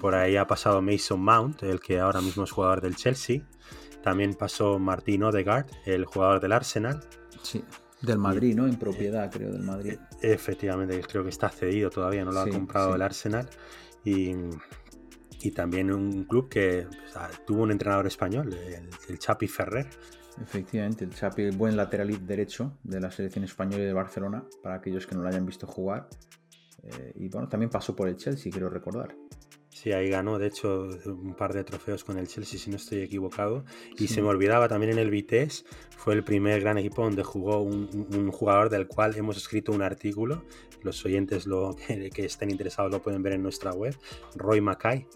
Por 0.00 0.14
ahí 0.14 0.36
ha 0.36 0.46
pasado 0.46 0.82
Mason 0.82 1.20
Mount, 1.20 1.62
el 1.62 1.80
que 1.80 2.00
ahora 2.00 2.20
mismo 2.20 2.44
es 2.44 2.50
jugador 2.50 2.80
del 2.80 2.96
Chelsea. 2.96 3.42
También 4.02 4.34
pasó 4.34 4.78
Martín 4.78 5.22
Odegaard, 5.22 5.66
el 5.86 6.04
jugador 6.04 6.40
del 6.40 6.52
Arsenal. 6.52 7.00
Sí. 7.42 7.64
Del 8.00 8.18
Madrid, 8.18 8.56
¿no? 8.56 8.66
En 8.66 8.76
propiedad, 8.76 9.30
creo, 9.30 9.52
del 9.52 9.62
Madrid. 9.62 9.94
Efectivamente, 10.20 11.00
creo 11.08 11.22
que 11.22 11.30
está 11.30 11.48
cedido 11.48 11.88
todavía, 11.88 12.24
no 12.24 12.32
lo 12.32 12.40
ha 12.40 12.48
comprado 12.48 12.96
el 12.96 13.02
Arsenal. 13.02 13.48
Y, 14.04 14.34
también 15.54 15.92
un 15.92 16.24
club 16.24 16.48
que 16.48 16.86
tuvo 17.46 17.62
un 17.62 17.70
entrenador 17.70 18.06
español, 18.06 18.52
el, 19.08 19.18
Chapi 19.18 19.46
Ferrer. 19.46 19.88
Efectivamente, 20.40 21.04
el 21.04 21.14
Chapi, 21.14 21.50
buen 21.50 21.76
lateral 21.76 22.26
derecho 22.26 22.78
de 22.82 23.00
la 23.00 23.10
selección 23.10 23.44
española 23.44 23.84
de 23.84 23.92
Barcelona, 23.92 24.44
para 24.62 24.76
aquellos 24.76 25.06
que 25.06 25.14
no 25.14 25.22
lo 25.22 25.28
hayan 25.28 25.44
visto 25.44 25.66
jugar. 25.66 26.08
Eh, 26.82 27.12
y 27.16 27.28
bueno, 27.28 27.48
también 27.48 27.70
pasó 27.70 27.94
por 27.94 28.08
el 28.08 28.16
Chelsea, 28.16 28.50
quiero 28.50 28.68
recordar. 28.68 29.14
Sí, 29.70 29.90
ahí 29.92 30.10
ganó, 30.10 30.38
de 30.38 30.46
hecho, 30.46 30.88
un 31.06 31.34
par 31.34 31.52
de 31.52 31.64
trofeos 31.64 32.04
con 32.04 32.18
el 32.18 32.28
Chelsea, 32.28 32.58
si 32.58 32.70
no 32.70 32.76
estoy 32.76 33.00
equivocado. 33.00 33.64
Y 33.98 34.08
se 34.08 34.22
me 34.22 34.28
olvidaba 34.28 34.68
también 34.68 34.92
en 34.92 34.98
el 34.98 35.10
Vitesse, 35.10 35.64
fue 35.96 36.14
el 36.14 36.22
primer 36.22 36.60
gran 36.60 36.78
equipo 36.78 37.02
donde 37.02 37.24
jugó 37.24 37.62
un, 37.62 38.30
jugador 38.30 38.70
del 38.70 38.86
cual 38.86 39.16
hemos 39.16 39.36
escrito 39.36 39.72
un 39.72 39.82
artículo. 39.82 40.44
Los 40.82 41.04
oyentes 41.04 41.46
lo, 41.46 41.74
que, 42.14 42.24
estén 42.24 42.50
interesados 42.50 42.92
lo 42.92 43.02
pueden 43.02 43.22
ver 43.22 43.32
en 43.32 43.42
nuestra 43.42 43.72
web. 43.72 43.96
Roy 44.36 44.60
Mackay, 44.60 45.06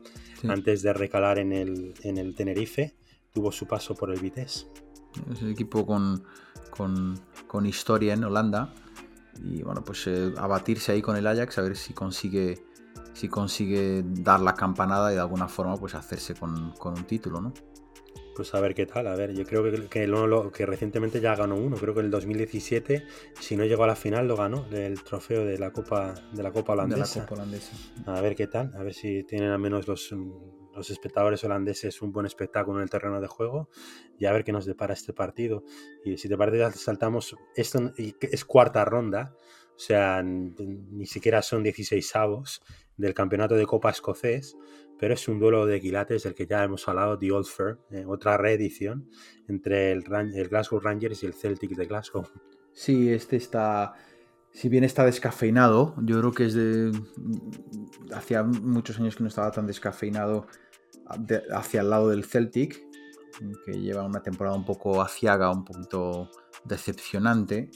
antes 0.48 0.82
de 0.82 0.92
recalar 0.92 1.38
en 1.38 1.52
el, 1.52 1.94
en 2.02 2.18
el 2.18 2.34
Tenerife, 2.34 2.96
tuvo 3.32 3.52
su 3.52 3.66
paso 3.66 3.94
por 3.94 4.10
el 4.10 4.20
Vitesse. 4.20 4.66
Es 5.32 5.42
el 5.42 5.50
equipo 5.50 5.86
con, 5.86 6.22
con, 6.70 7.66
historia 7.66 8.14
en 8.14 8.24
Holanda. 8.24 8.72
Y 9.42 9.62
bueno, 9.62 9.84
pues 9.84 10.06
eh, 10.06 10.32
abatirse 10.38 10.92
ahí 10.92 11.02
con 11.02 11.16
el 11.16 11.26
Ajax, 11.26 11.58
a 11.58 11.62
ver 11.62 11.76
si 11.76 11.92
consigue 11.92 12.64
si 13.16 13.28
consigue 13.28 14.02
dar 14.04 14.40
la 14.40 14.54
campanada 14.54 15.10
y 15.10 15.14
de 15.14 15.20
alguna 15.20 15.48
forma 15.48 15.76
pues 15.78 15.94
hacerse 15.94 16.34
con, 16.34 16.74
un 16.78 17.04
título, 17.04 17.40
¿no? 17.40 17.54
Pues 18.34 18.54
a 18.54 18.60
ver 18.60 18.74
qué 18.74 18.84
tal, 18.84 19.06
a 19.06 19.16
ver, 19.16 19.32
yo 19.32 19.46
creo 19.46 19.62
que, 19.62 19.88
que, 19.88 20.06
lo, 20.06 20.52
que 20.52 20.66
recientemente 20.66 21.22
ya 21.22 21.34
ganó 21.34 21.56
uno, 21.56 21.76
creo 21.76 21.94
que 21.94 22.00
en 22.00 22.06
el 22.06 22.10
2017, 22.12 23.06
si 23.40 23.56
no 23.56 23.64
llegó 23.64 23.84
a 23.84 23.86
la 23.86 23.96
final, 23.96 24.28
lo 24.28 24.36
ganó, 24.36 24.66
el 24.70 25.02
trofeo 25.02 25.46
de 25.46 25.58
la 25.58 25.70
Copa, 25.72 26.12
de 26.32 26.42
la 26.42 26.52
Copa 26.52 26.74
Holandesa. 26.74 27.14
De 27.14 27.20
la 27.20 27.26
Copa 27.26 27.40
Holandesa. 27.40 27.72
A 28.04 28.20
ver 28.20 28.36
qué 28.36 28.46
tal, 28.46 28.74
a 28.76 28.82
ver 28.82 28.92
si 28.92 29.24
tienen 29.24 29.50
al 29.50 29.58
menos 29.58 29.88
los, 29.88 30.14
los 30.76 30.90
espectadores 30.90 31.42
holandeses 31.44 32.02
un 32.02 32.12
buen 32.12 32.26
espectáculo 32.26 32.78
en 32.78 32.84
el 32.84 32.90
terreno 32.90 33.20
de 33.20 33.26
juego 33.26 33.68
y 34.18 34.26
a 34.26 34.32
ver 34.32 34.44
qué 34.44 34.52
nos 34.52 34.66
depara 34.66 34.94
este 34.94 35.12
partido. 35.12 35.64
Y 36.04 36.16
si 36.18 36.28
te 36.28 36.36
parece, 36.36 36.78
saltamos, 36.78 37.34
esto 37.54 37.92
es 37.96 38.44
cuarta 38.44 38.84
ronda, 38.84 39.34
o 39.76 39.78
sea, 39.78 40.22
ni 40.22 41.06
siquiera 41.06 41.42
son 41.42 41.62
16 41.62 42.16
avos 42.16 42.62
del 42.96 43.14
campeonato 43.14 43.54
de 43.54 43.66
Copa 43.66 43.90
Escocés, 43.90 44.56
pero 44.98 45.14
es 45.14 45.28
un 45.28 45.38
duelo 45.38 45.66
de 45.66 45.80
quilates 45.80 46.22
del 46.22 46.34
que 46.34 46.46
ya 46.46 46.64
hemos 46.64 46.88
hablado, 46.88 47.18
The 47.18 47.32
Old 47.32 47.46
Firm, 47.46 47.78
eh, 47.90 48.04
otra 48.06 48.38
reedición 48.38 49.10
entre 49.48 49.92
el, 49.92 50.04
el, 50.34 50.48
Glasgow 50.48 50.80
Rangers 50.80 51.22
y 51.22 51.26
el 51.26 51.34
Celtic 51.34 51.72
de 51.72 51.84
Glasgow. 51.84 52.26
Sí, 52.72 53.12
este 53.12 53.36
está, 53.36 53.94
si 54.50 54.70
bien 54.70 54.84
está 54.84 55.04
descafeinado, 55.04 55.94
yo 55.98 56.18
creo 56.18 56.32
que 56.32 56.46
es 56.46 56.54
de... 56.54 56.90
Hacía 58.14 58.42
muchos 58.42 58.98
años 58.98 59.16
que 59.16 59.22
no 59.22 59.28
estaba 59.28 59.50
tan 59.50 59.66
descafeinado 59.66 60.46
hacia 61.52 61.80
el 61.80 61.90
lado 61.90 62.08
del 62.08 62.24
Celtic, 62.24 62.86
que 63.64 63.72
lleva 63.80 64.04
una 64.04 64.22
temporada 64.22 64.56
un 64.56 64.64
poco 64.64 65.02
aciaga, 65.02 65.50
un 65.50 65.64
poquito 65.64 66.30
decepcionante. 66.64 67.70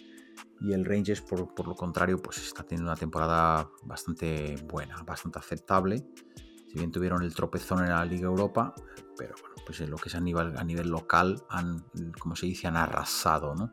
Y 0.60 0.72
el 0.72 0.84
Rangers, 0.84 1.22
por, 1.22 1.66
lo 1.66 1.74
contrario, 1.74 2.20
pues 2.20 2.38
está 2.38 2.62
teniendo 2.62 2.90
una 2.90 2.98
temporada 2.98 3.70
bastante 3.84 4.56
buena, 4.64 5.02
bastante 5.02 5.38
aceptable. 5.38 6.04
Si 6.68 6.74
bien 6.78 6.92
tuvieron 6.92 7.22
el 7.22 7.34
tropezón 7.34 7.84
en 7.84 7.90
la 7.90 8.04
Liga 8.04 8.26
Europa, 8.26 8.74
pero 9.16 9.34
bueno, 9.40 9.54
pues 9.64 9.80
en 9.80 9.90
lo 9.90 9.96
que 9.96 10.08
es 10.08 10.14
a 10.14 10.20
nivel, 10.20 10.56
a 10.56 10.64
nivel 10.64 10.88
local, 10.88 11.42
han, 11.48 11.84
como 12.18 12.36
se 12.36 12.46
dice, 12.46 12.68
han 12.68 12.76
arrasado, 12.76 13.54
¿no? 13.54 13.72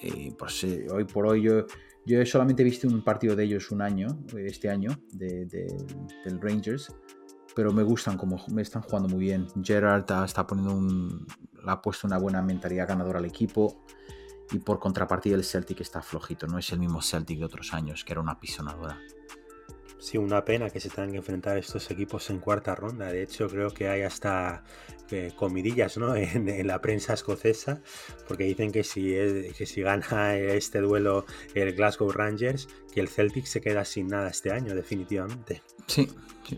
Eh, 0.00 0.34
pues 0.36 0.64
eh, 0.64 0.86
hoy 0.90 1.04
por 1.04 1.26
hoy 1.26 1.42
yo, 1.42 1.66
yo 2.04 2.26
solamente 2.26 2.62
he 2.62 2.64
visto 2.64 2.88
un 2.88 3.04
partido 3.04 3.36
de 3.36 3.44
ellos 3.44 3.70
un 3.70 3.82
año, 3.82 4.08
este 4.36 4.68
año, 4.68 4.98
de, 5.12 5.46
del 5.46 6.40
Rangers, 6.40 6.92
pero 7.54 7.72
me 7.72 7.82
gustan 7.82 8.16
como 8.16 8.44
me 8.48 8.62
están 8.62 8.82
jugando 8.82 9.08
muy 9.08 9.20
bien. 9.20 9.46
Gerard 9.62 10.04
está 10.24 10.46
poniendo 10.46 11.26
ha 11.66 11.80
puesto 11.80 12.06
una 12.06 12.18
buena 12.18 12.42
mentalidad 12.42 12.88
ganadora 12.88 13.18
al 13.18 13.24
equipo 13.24 13.84
y 14.50 14.58
por 14.58 14.78
contrapartida 14.78 15.36
el 15.36 15.44
Celtic 15.44 15.80
está 15.80 16.02
flojito, 16.02 16.46
no 16.46 16.58
es 16.58 16.70
el 16.72 16.78
mismo 16.78 17.00
Celtic 17.00 17.38
de 17.38 17.44
otros 17.44 17.72
años, 17.72 18.04
que 18.04 18.12
era 18.12 18.20
una 18.20 18.38
pisonadora. 18.38 18.98
Sí, 20.02 20.18
una 20.18 20.44
pena 20.44 20.68
que 20.68 20.80
se 20.80 20.88
tengan 20.88 21.12
que 21.12 21.18
enfrentar 21.18 21.56
estos 21.56 21.88
equipos 21.92 22.28
en 22.30 22.40
cuarta 22.40 22.74
ronda. 22.74 23.06
De 23.06 23.22
hecho, 23.22 23.46
creo 23.48 23.70
que 23.70 23.86
hay 23.86 24.02
hasta 24.02 24.64
eh, 25.12 25.32
comidillas 25.36 25.96
¿no? 25.96 26.16
en, 26.16 26.66
la 26.66 26.80
prensa 26.80 27.14
escocesa, 27.14 27.80
porque 28.26 28.42
dicen 28.42 28.72
que 28.72 28.82
si, 28.82 29.12
que 29.56 29.64
si 29.64 29.80
gana 29.80 30.34
este 30.34 30.80
duelo 30.80 31.24
el 31.54 31.72
Glasgow 31.74 32.10
Rangers, 32.10 32.66
que 32.92 32.98
el 32.98 33.06
Celtic 33.06 33.46
se 33.46 33.60
queda 33.60 33.84
sin 33.84 34.08
nada 34.08 34.28
este 34.28 34.50
año, 34.50 34.74
definitivamente. 34.74 35.62
Sí, 35.86 36.08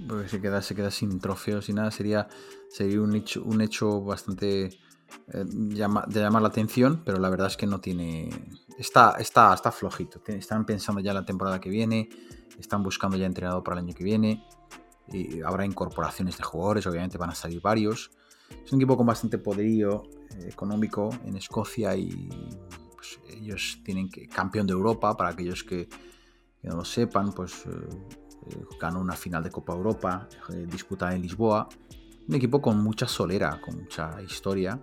porque 0.08 0.30
se 0.30 0.40
queda, 0.40 0.62
se 0.62 0.74
queda 0.74 0.90
sin 0.90 1.20
trofeos 1.20 1.68
y 1.68 1.74
nada. 1.74 1.90
Sería, 1.90 2.28
sería 2.70 3.02
un, 3.02 3.14
hecho, 3.14 3.42
un 3.44 3.60
hecho 3.60 4.00
bastante 4.00 4.70
eh, 5.32 5.44
de 5.44 5.76
llamar 5.76 6.42
la 6.42 6.48
atención, 6.48 7.02
pero 7.04 7.18
la 7.18 7.28
verdad 7.28 7.48
es 7.48 7.58
que 7.58 7.66
no 7.66 7.82
tiene. 7.82 8.30
Está, 8.78 9.16
está, 9.18 9.54
está 9.54 9.70
flojito. 9.70 10.20
Están 10.26 10.64
pensando 10.66 11.00
ya 11.00 11.14
la 11.14 11.24
temporada 11.24 11.60
que 11.60 11.70
viene 11.70 12.08
están 12.58 12.82
buscando 12.82 13.16
ya 13.16 13.26
entrenador 13.26 13.62
para 13.62 13.78
el 13.78 13.86
año 13.86 13.94
que 13.94 14.04
viene. 14.04 14.44
Y 15.12 15.42
habrá 15.42 15.66
incorporaciones 15.66 16.38
de 16.38 16.44
jugadores, 16.44 16.86
obviamente 16.86 17.18
van 17.18 17.30
a 17.30 17.34
salir 17.34 17.60
varios. 17.60 18.10
Es 18.64 18.72
un 18.72 18.78
equipo 18.78 18.96
con 18.96 19.06
bastante 19.06 19.38
poderío 19.38 20.04
eh, 20.30 20.48
económico 20.48 21.10
en 21.24 21.36
Escocia 21.36 21.94
y 21.96 22.28
pues, 22.94 23.20
ellos 23.28 23.80
tienen 23.84 24.08
que 24.08 24.28
campeón 24.28 24.66
de 24.66 24.72
Europa 24.72 25.16
para 25.16 25.30
aquellos 25.30 25.62
que, 25.64 25.88
no 26.62 26.76
lo 26.76 26.84
sepan, 26.84 27.32
pues 27.32 27.66
eh, 27.66 27.70
eh, 28.46 28.64
ganó 28.80 29.00
una 29.00 29.14
final 29.14 29.42
de 29.42 29.50
Copa 29.50 29.74
Europa 29.74 30.26
disputada 30.66 31.14
en 31.14 31.20
Lisboa. 31.20 31.68
Un 32.26 32.34
equipo 32.34 32.62
con 32.62 32.82
mucha 32.82 33.06
solera, 33.06 33.60
con 33.60 33.76
mucha 33.76 34.22
historia 34.22 34.80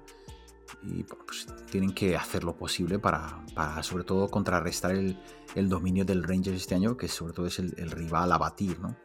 y 0.81 1.03
pues, 1.03 1.47
tienen 1.69 1.93
que 1.93 2.15
hacer 2.15 2.43
lo 2.43 2.55
posible 2.55 2.99
para, 2.99 3.43
para 3.55 3.81
sobre 3.83 4.03
todo 4.03 4.29
contrarrestar 4.29 4.91
el, 4.91 5.17
el, 5.55 5.69
dominio 5.69 6.05
del 6.05 6.23
Rangers 6.23 6.57
este 6.57 6.75
año, 6.75 6.97
que 6.97 7.07
sobre 7.07 7.33
todo 7.33 7.45
es 7.47 7.59
el, 7.59 7.91
rival 7.91 8.31
a 8.31 8.37
batir, 8.37 8.79
¿no? 8.79 8.95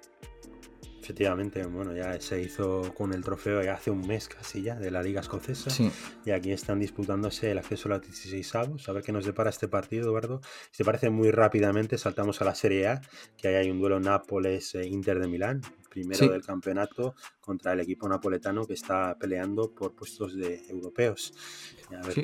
Efectivamente, 1.06 1.64
bueno, 1.66 1.94
ya 1.94 2.20
se 2.20 2.42
hizo 2.42 2.92
con 2.92 3.12
el 3.12 3.22
trofeo 3.22 3.62
ya 3.62 3.74
hace 3.74 3.92
un 3.92 4.04
mes 4.04 4.26
casi 4.26 4.60
ya 4.60 4.74
de 4.74 4.90
la 4.90 5.04
Liga 5.04 5.20
Escocesa. 5.20 5.70
Sí. 5.70 5.88
Y 6.24 6.32
aquí 6.32 6.50
están 6.50 6.80
disputándose 6.80 7.52
el 7.52 7.58
acceso 7.58 7.88
a 7.88 7.92
los 7.92 8.02
16 8.02 8.54
avos. 8.56 8.88
A 8.88 8.92
ver 8.92 9.04
qué 9.04 9.12
nos 9.12 9.24
depara 9.24 9.50
este 9.50 9.68
partido, 9.68 10.06
Eduardo. 10.08 10.40
Si 10.72 10.78
te 10.78 10.84
parece 10.84 11.08
muy 11.10 11.30
rápidamente, 11.30 11.96
saltamos 11.96 12.42
a 12.42 12.44
la 12.44 12.56
Serie 12.56 12.88
A, 12.88 13.00
que 13.36 13.46
ahí 13.46 13.54
hay 13.54 13.70
un 13.70 13.78
duelo 13.78 14.00
Nápoles-Inter 14.00 15.20
de 15.20 15.28
Milán 15.28 15.60
primero 15.88 16.28
del 16.28 16.42
campeonato 16.42 17.14
contra 17.40 17.72
el 17.72 17.80
equipo 17.80 18.08
napoletano 18.08 18.66
que 18.66 18.74
está 18.74 19.16
peleando 19.16 19.72
por 19.72 19.94
puestos 19.94 20.36
de 20.36 20.66
europeos. 20.68 21.32
A 21.96 22.04
ver 22.04 22.14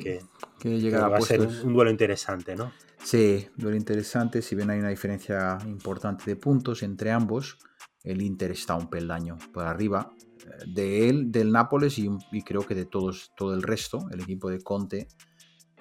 qué, 0.59 0.91
va 0.91 1.17
a 1.17 1.21
ser 1.21 1.39
un, 1.39 1.73
duelo 1.73 1.89
interesante, 1.89 2.53
¿no? 2.53 2.73
Sí, 3.01 3.47
duelo 3.55 3.77
interesante. 3.77 4.41
Si 4.41 4.55
bien 4.55 4.69
hay 4.69 4.79
una 4.79 4.89
diferencia 4.89 5.57
importante 5.65 6.25
de 6.25 6.35
puntos 6.35 6.83
entre 6.83 7.11
ambos, 7.11 7.57
el 8.03 8.21
Inter 8.21 8.51
está 8.51 8.75
un 8.75 8.89
peldaño 8.89 9.37
por 9.53 9.65
arriba 9.65 10.13
eh, 10.45 10.65
de 10.67 11.09
él, 11.09 11.31
del 11.31 11.51
Nápoles 11.51 11.97
y, 11.97 12.09
y 12.31 12.41
creo 12.41 12.61
que 12.61 12.75
de 12.75 12.85
todos, 12.85 13.31
todo 13.35 13.53
el 13.53 13.63
resto, 13.63 14.07
el 14.11 14.21
equipo 14.21 14.49
de 14.49 14.61
Conte 14.61 15.07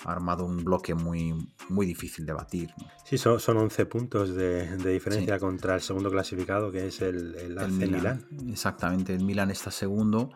ha 0.04 0.12
armado 0.12 0.44
un 0.44 0.64
bloque 0.64 0.94
muy, 0.94 1.34
muy 1.68 1.86
difícil 1.86 2.26
de 2.26 2.32
batir. 2.32 2.70
Sí, 3.04 3.18
son, 3.18 3.38
son 3.38 3.58
11 3.58 3.86
puntos 3.86 4.34
de, 4.34 4.76
diferencia 4.76 5.38
contra 5.38 5.74
el 5.74 5.80
segundo 5.80 6.10
clasificado, 6.10 6.72
que 6.72 6.86
es 6.88 7.00
el, 7.02 7.34
el, 7.36 7.70
Milan. 7.70 8.26
Exactamente, 8.48 9.14
el 9.14 9.24
Milan 9.24 9.50
está 9.50 9.70
segundo. 9.70 10.30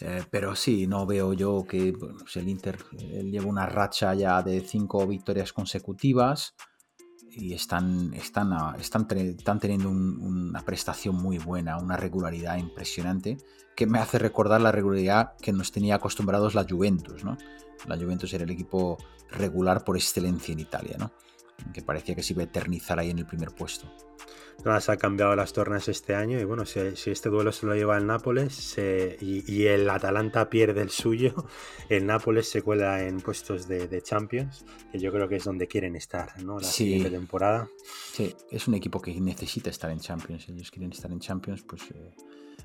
Eh, 0.00 0.24
pero 0.30 0.56
sí, 0.56 0.86
no 0.86 1.06
veo 1.06 1.32
yo 1.32 1.64
que 1.68 1.92
pues, 1.92 2.36
el 2.36 2.48
Inter 2.48 2.78
lleva 2.98 3.46
una 3.46 3.66
racha 3.66 4.14
ya 4.14 4.42
de 4.42 4.60
cinco 4.60 5.06
victorias 5.06 5.52
consecutivas 5.52 6.54
y 7.34 7.54
están, 7.54 8.12
están, 8.14 8.52
están, 8.78 9.06
están 9.10 9.58
teniendo 9.58 9.88
una 9.88 10.64
prestación 10.64 11.16
muy 11.16 11.38
buena, 11.38 11.78
una 11.78 11.96
regularidad 11.96 12.58
impresionante, 12.58 13.38
que 13.74 13.86
me 13.86 13.98
hace 13.98 14.18
recordar 14.18 14.60
la 14.60 14.72
regularidad 14.72 15.34
que 15.40 15.52
nos 15.52 15.72
tenía 15.72 15.96
acostumbrados 15.96 16.54
la 16.54 16.66
Juventus, 16.68 17.24
¿no? 17.24 17.38
La 17.86 17.96
Juventus 17.96 18.32
era 18.34 18.44
el 18.44 18.50
equipo 18.50 18.98
regular 19.30 19.82
por 19.84 19.96
excelencia 19.96 20.52
en 20.52 20.60
Italia, 20.60 20.96
¿no? 20.98 21.10
Que 21.72 21.82
parecía 21.82 22.14
que 22.14 22.22
se 22.22 22.32
iba 22.32 22.42
a 22.42 22.46
eternizar 22.46 22.98
ahí 22.98 23.10
en 23.10 23.18
el 23.18 23.26
primer 23.26 23.50
puesto. 23.50 23.88
Nada, 24.64 24.80
se 24.80 24.92
ha 24.92 24.96
cambiado 24.96 25.34
las 25.34 25.52
tornas 25.52 25.88
este 25.88 26.14
año 26.14 26.38
y 26.38 26.44
bueno, 26.44 26.64
si, 26.66 26.78
este 26.78 27.28
duelo 27.28 27.50
se 27.50 27.66
lo 27.66 27.74
lleva 27.74 27.98
el 27.98 28.06
Nápoles 28.06 28.76
y, 28.78 29.66
el 29.66 29.90
Atalanta 29.90 30.48
pierde 30.50 30.82
el 30.82 30.90
suyo, 30.90 31.48
el 31.88 32.06
Nápoles 32.06 32.48
se 32.48 32.62
cuela 32.62 33.02
en 33.02 33.20
puestos 33.20 33.66
de, 33.66 34.02
Champions, 34.02 34.64
que 34.92 35.00
yo 35.00 35.10
creo 35.10 35.28
que 35.28 35.36
es 35.36 35.44
donde 35.44 35.66
quieren 35.66 35.96
estar, 35.96 36.40
¿no? 36.44 36.60
La 36.60 36.66
siguiente 36.66 37.10
temporada. 37.10 37.68
Sí, 38.12 38.36
es 38.50 38.68
un 38.68 38.74
equipo 38.74 39.00
que 39.00 39.18
necesita 39.20 39.70
estar 39.70 39.90
en 39.90 39.98
Champions, 39.98 40.48
ellos 40.48 40.70
quieren 40.70 40.92
estar 40.92 41.10
en 41.10 41.18
Champions, 41.18 41.62
pues 41.62 41.82
eh, 41.92 42.14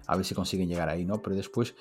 a 0.05 0.15
ver 0.15 0.25
si 0.25 0.35
consiguen 0.35 0.69
llegar 0.69 0.89
ahí, 0.89 1.03
¿no? 1.03 1.21
Pero 1.21 1.35
después, 1.35 1.73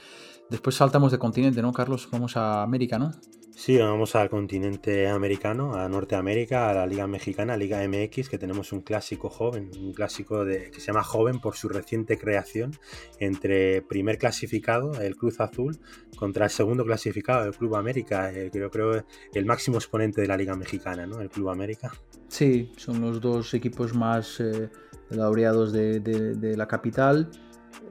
después 0.48 0.76
saltamos 0.76 1.12
de 1.12 1.18
continente, 1.18 1.60
¿no, 1.60 1.72
Carlos? 1.74 2.08
Vamos 2.10 2.38
a 2.38 2.62
América, 2.62 2.98
¿no? 2.98 3.12
Sí, 3.56 3.78
vamos 3.78 4.14
al 4.14 4.28
continente 4.28 5.08
americano, 5.08 5.76
a 5.76 5.88
Norteamérica, 5.88 6.68
a 6.68 6.74
la 6.74 6.86
Liga 6.86 7.06
Mexicana, 7.06 7.56
Liga 7.56 7.80
MX, 7.88 8.28
que 8.28 8.36
tenemos 8.36 8.70
un 8.70 8.82
clásico 8.82 9.30
joven, 9.30 9.70
un 9.80 9.94
clásico 9.94 10.44
de, 10.44 10.70
que 10.70 10.78
se 10.78 10.88
llama 10.88 11.02
joven 11.02 11.40
por 11.40 11.56
su 11.56 11.70
reciente 11.70 12.18
creación, 12.18 12.72
entre 13.18 13.80
primer 13.80 14.18
clasificado, 14.18 15.00
el 15.00 15.16
Cruz 15.16 15.40
Azul, 15.40 15.80
contra 16.18 16.44
el 16.44 16.50
segundo 16.50 16.84
clasificado, 16.84 17.46
el 17.46 17.56
Club 17.56 17.76
América, 17.76 18.30
eh, 18.30 18.50
que 18.52 18.60
yo 18.60 18.70
creo 18.70 19.06
el 19.32 19.46
máximo 19.46 19.78
exponente 19.78 20.20
de 20.20 20.28
la 20.28 20.36
Liga 20.36 20.54
Mexicana, 20.54 21.06
¿no? 21.06 21.22
El 21.22 21.30
Club 21.30 21.48
América. 21.48 21.90
Sí, 22.28 22.70
son 22.76 23.00
los 23.00 23.22
dos 23.22 23.54
equipos 23.54 23.94
más 23.94 24.38
eh, 24.38 24.68
laureados 25.08 25.72
de 25.72 26.54
la 26.58 26.68
capital 26.68 27.30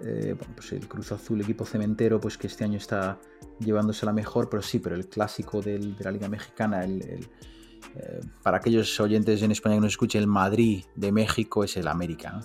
eh, 0.04 0.36
pues 0.56 0.74
el 0.74 0.88
Cruz 0.88 1.12
Azul, 1.12 1.42
equipo 1.42 1.66
cementero, 1.66 2.20
pues 2.20 2.38
que 2.38 2.48
este 2.48 2.64
año 2.64 2.78
está 2.78 3.20
llevándose 3.60 4.06
la 4.06 4.14
mejor, 4.14 4.50
pero 4.50 4.62
sí, 4.62 4.80
pero 4.80 4.96
el 4.96 5.08
clásico 5.08 5.62
de 5.62 5.96
la 6.00 6.12
Liga 6.12 6.28
Mexicana, 6.28 6.84
el, 6.84 7.02
eh, 7.02 8.20
para 8.44 8.58
aquellos 8.58 9.00
oyentes 9.00 9.42
en 9.42 9.52
España 9.52 9.76
que 9.76 9.82
nos 9.82 9.94
escuchen, 9.94 10.22
el 10.22 10.28
Madrid 10.28 10.84
de 10.96 11.12
México 11.12 11.64
es 11.64 11.78
el 11.78 11.88
América. 11.88 12.42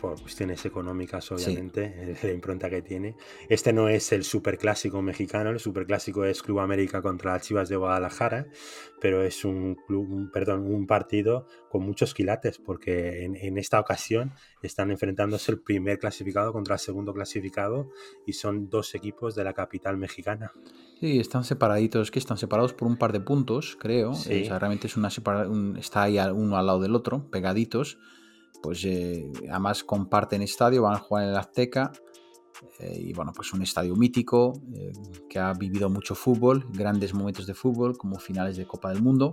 Por 0.00 0.20
cuestiones 0.20 0.64
económicas, 0.64 1.30
obviamente, 1.30 2.16
la 2.22 2.32
impronta 2.32 2.70
que 2.70 2.82
tiene. 2.82 3.16
Este 3.48 3.72
no 3.72 3.88
es 3.88 4.12
el 4.12 4.24
superclásico 4.24 5.02
mexicano, 5.02 5.50
el 5.50 5.60
superclásico 5.60 6.24
es 6.24 6.42
Club 6.42 6.60
América 6.60 7.02
contra 7.02 7.32
las 7.32 7.42
Chivas 7.42 7.68
de 7.68 7.76
Guadalajara, 7.76 8.46
pero 9.00 9.22
es 9.22 9.44
un 9.44 9.76
club, 9.86 10.30
perdón, 10.32 10.72
un 10.72 10.86
partido 10.86 11.46
con 11.68 11.82
muchos 11.84 12.14
quilates, 12.14 12.58
porque 12.58 13.24
en, 13.24 13.58
esta 13.58 13.78
ocasión 13.78 14.32
están 14.62 14.90
enfrentándose 14.90 15.52
el 15.52 15.60
primer 15.60 15.98
clasificado 15.98 16.52
contra 16.52 16.74
el 16.74 16.80
segundo 16.80 17.12
clasificado 17.12 17.90
y 18.26 18.32
son 18.32 18.70
dos 18.70 18.94
equipos 18.94 19.34
de 19.34 19.44
la 19.44 19.52
capital 19.52 19.96
mexicana. 19.96 20.52
Sí, 20.98 21.18
están 21.18 21.44
separaditos, 21.44 22.10
que 22.10 22.18
están 22.18 22.38
separados 22.38 22.72
por 22.72 22.88
un 22.88 22.96
par 22.96 23.12
de 23.12 23.20
puntos, 23.20 23.76
creo. 23.78 24.12
realmente 24.26 24.86
es 24.86 24.96
una 24.96 25.08
está 25.78 26.02
ahí 26.02 26.18
uno 26.18 26.56
al 26.56 26.66
lado 26.66 26.80
del 26.80 26.94
otro, 26.94 27.30
pegaditos. 27.30 27.98
Pues 28.62 28.84
eh, 28.84 29.30
además 29.48 29.84
comparten 29.84 30.42
estadio, 30.42 30.82
van 30.82 30.94
a 30.94 30.98
jugar 30.98 31.24
en 31.24 31.30
el 31.30 31.36
Azteca. 31.36 31.92
Eh, 32.78 32.98
y 32.98 33.12
bueno, 33.12 33.32
pues 33.34 33.52
un 33.52 33.62
estadio 33.62 33.96
mítico 33.96 34.52
eh, 34.74 34.92
que 35.28 35.38
ha 35.38 35.52
vivido 35.54 35.88
mucho 35.88 36.14
fútbol, 36.14 36.66
grandes 36.70 37.14
momentos 37.14 37.46
de 37.46 37.54
fútbol, 37.54 37.96
como 37.96 38.18
finales 38.18 38.56
de 38.56 38.66
Copa 38.66 38.90
del 38.90 39.02
Mundo. 39.02 39.32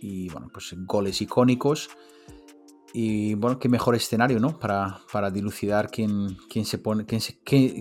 Y 0.00 0.28
bueno, 0.30 0.48
pues 0.52 0.74
goles 0.84 1.20
icónicos. 1.20 1.90
Y 2.96 3.34
bueno, 3.34 3.58
qué 3.58 3.68
mejor 3.68 3.96
escenario, 3.96 4.38
¿no? 4.38 4.60
Para, 4.60 5.00
para 5.10 5.32
dilucidar 5.32 5.90
quién, 5.90 6.36
quién 6.48 6.64
se 6.64 6.78
pone, 6.78 7.04
quién 7.04 7.20
se, 7.20 7.36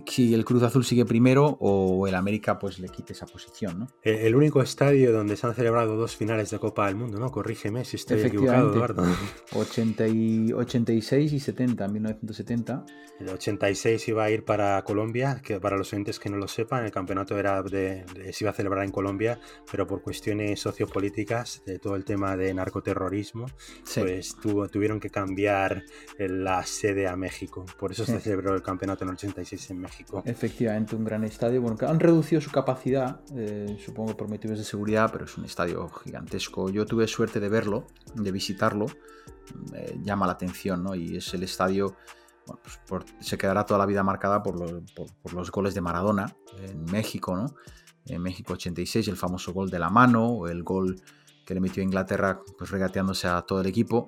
si 0.08 0.34
el 0.34 0.44
Cruz 0.44 0.64
Azul 0.64 0.84
sigue 0.84 1.06
primero 1.06 1.56
o 1.60 2.08
el 2.08 2.16
América 2.16 2.58
pues 2.58 2.80
le 2.80 2.90
quite 2.90 3.14
esa 3.14 3.28
posición, 3.28 3.78
¿no? 3.78 3.88
El 4.02 4.36
único 4.36 4.64
estadio 4.64 5.14
donde 5.14 5.38
se 5.38 5.46
han 5.46 5.54
celebrado 5.54 5.96
dos 5.98 6.16
finales 6.16 6.50
de 6.50 6.58
Copa 6.58 6.88
del 6.88 6.96
Mundo, 6.96 7.20
¿no? 7.20 7.30
Corrígeme 7.30 7.86
si 7.86 7.98
estoy 7.98 8.22
equivocado, 8.22 8.74
Eduardo. 8.74 9.04
80 9.54 10.08
y, 10.08 10.52
86 10.52 11.34
y 11.34 11.40
70, 11.40 11.88
1970. 11.88 12.86
El 13.20 13.30
86 13.30 14.08
iba 14.08 14.24
a 14.24 14.32
ir 14.32 14.44
para 14.44 14.82
Colombia, 14.84 15.40
que 15.44 15.60
para 15.60 15.78
los 15.78 15.94
oyentes 15.94 16.20
que 16.20 16.30
no 16.30 16.38
lo 16.38 16.48
sepan, 16.48 16.84
el 16.84 16.92
campeonato 16.92 17.38
era 17.38 17.62
de, 17.62 18.04
se 18.34 18.44
iba 18.44 18.52
a 18.52 18.54
celebrar 18.54 18.84
en 18.84 18.92
Colombia, 18.92 19.40
pero 19.72 19.86
por 19.86 20.02
cuestiones 20.02 20.60
sociopolíticas, 20.60 21.62
de 21.66 21.78
todo 21.78 21.96
el 21.96 22.04
tema 22.04 22.36
de 22.36 22.54
narcoterrorismo, 22.54 23.46
pues 23.96 24.36
tuvo, 24.42 24.68
tuvieron 24.68 25.00
que 25.00 25.03
cambiar 25.10 25.84
la 26.18 26.66
sede 26.66 27.08
a 27.08 27.16
México. 27.16 27.66
Por 27.78 27.92
eso 27.92 28.06
se 28.06 28.20
celebró 28.20 28.54
el 28.56 28.62
campeonato 28.62 29.04
en 29.04 29.10
el 29.10 29.16
86 29.16 29.72
en 29.72 29.80
México. 29.80 30.24
Efectivamente, 30.26 30.96
un 30.96 31.04
gran 31.04 31.24
estadio. 31.24 31.62
Bueno, 31.62 31.78
han 31.88 32.00
reducido 32.00 32.42
su 32.42 32.52
capacidad, 32.52 33.22
eh, 33.36 33.78
supongo 33.84 34.16
por 34.16 34.30
motivos 34.30 34.58
de 34.58 34.64
seguridad, 34.64 35.10
pero 35.12 35.26
es 35.26 35.38
un 35.38 35.46
estadio 35.46 35.90
gigantesco. 35.90 36.70
Yo 36.70 36.86
tuve 36.86 37.08
suerte 37.08 37.40
de 37.40 37.50
verlo, 37.50 37.88
de 38.16 38.32
visitarlo. 38.32 38.86
llama 40.02 40.26
la 40.26 40.34
atención, 40.34 40.84
¿no? 40.84 40.96
Y 40.96 41.18
es 41.18 41.34
el 41.34 41.44
estadio. 41.44 41.96
Bueno, 42.46 42.62
pues 42.88 43.06
se 43.20 43.38
quedará 43.38 43.66
toda 43.66 43.80
la 43.80 43.86
vida 43.86 44.04
marcada 44.04 44.44
por, 44.44 44.84
por, 44.94 45.34
los 45.34 45.50
goles 45.50 45.74
de 45.74 45.82
Maradona 45.82 46.36
en 46.60 46.84
México, 46.86 47.36
¿no? 47.36 47.56
En 48.06 48.22
México 48.22 48.54
86, 48.54 49.08
el 49.08 49.16
famoso 49.16 49.54
gol 49.54 49.70
de 49.70 49.80
la 49.80 49.90
mano, 49.90 50.48
el 50.48 50.62
gol 50.64 51.02
que 51.46 51.54
le 51.54 51.60
metió 51.60 51.82
a 51.82 51.86
Inglaterra 51.86 52.42
pues 52.58 52.70
regateándose 52.72 53.28
a 53.28 53.42
todo 53.42 53.62
el 53.62 53.68
equipo 53.68 54.06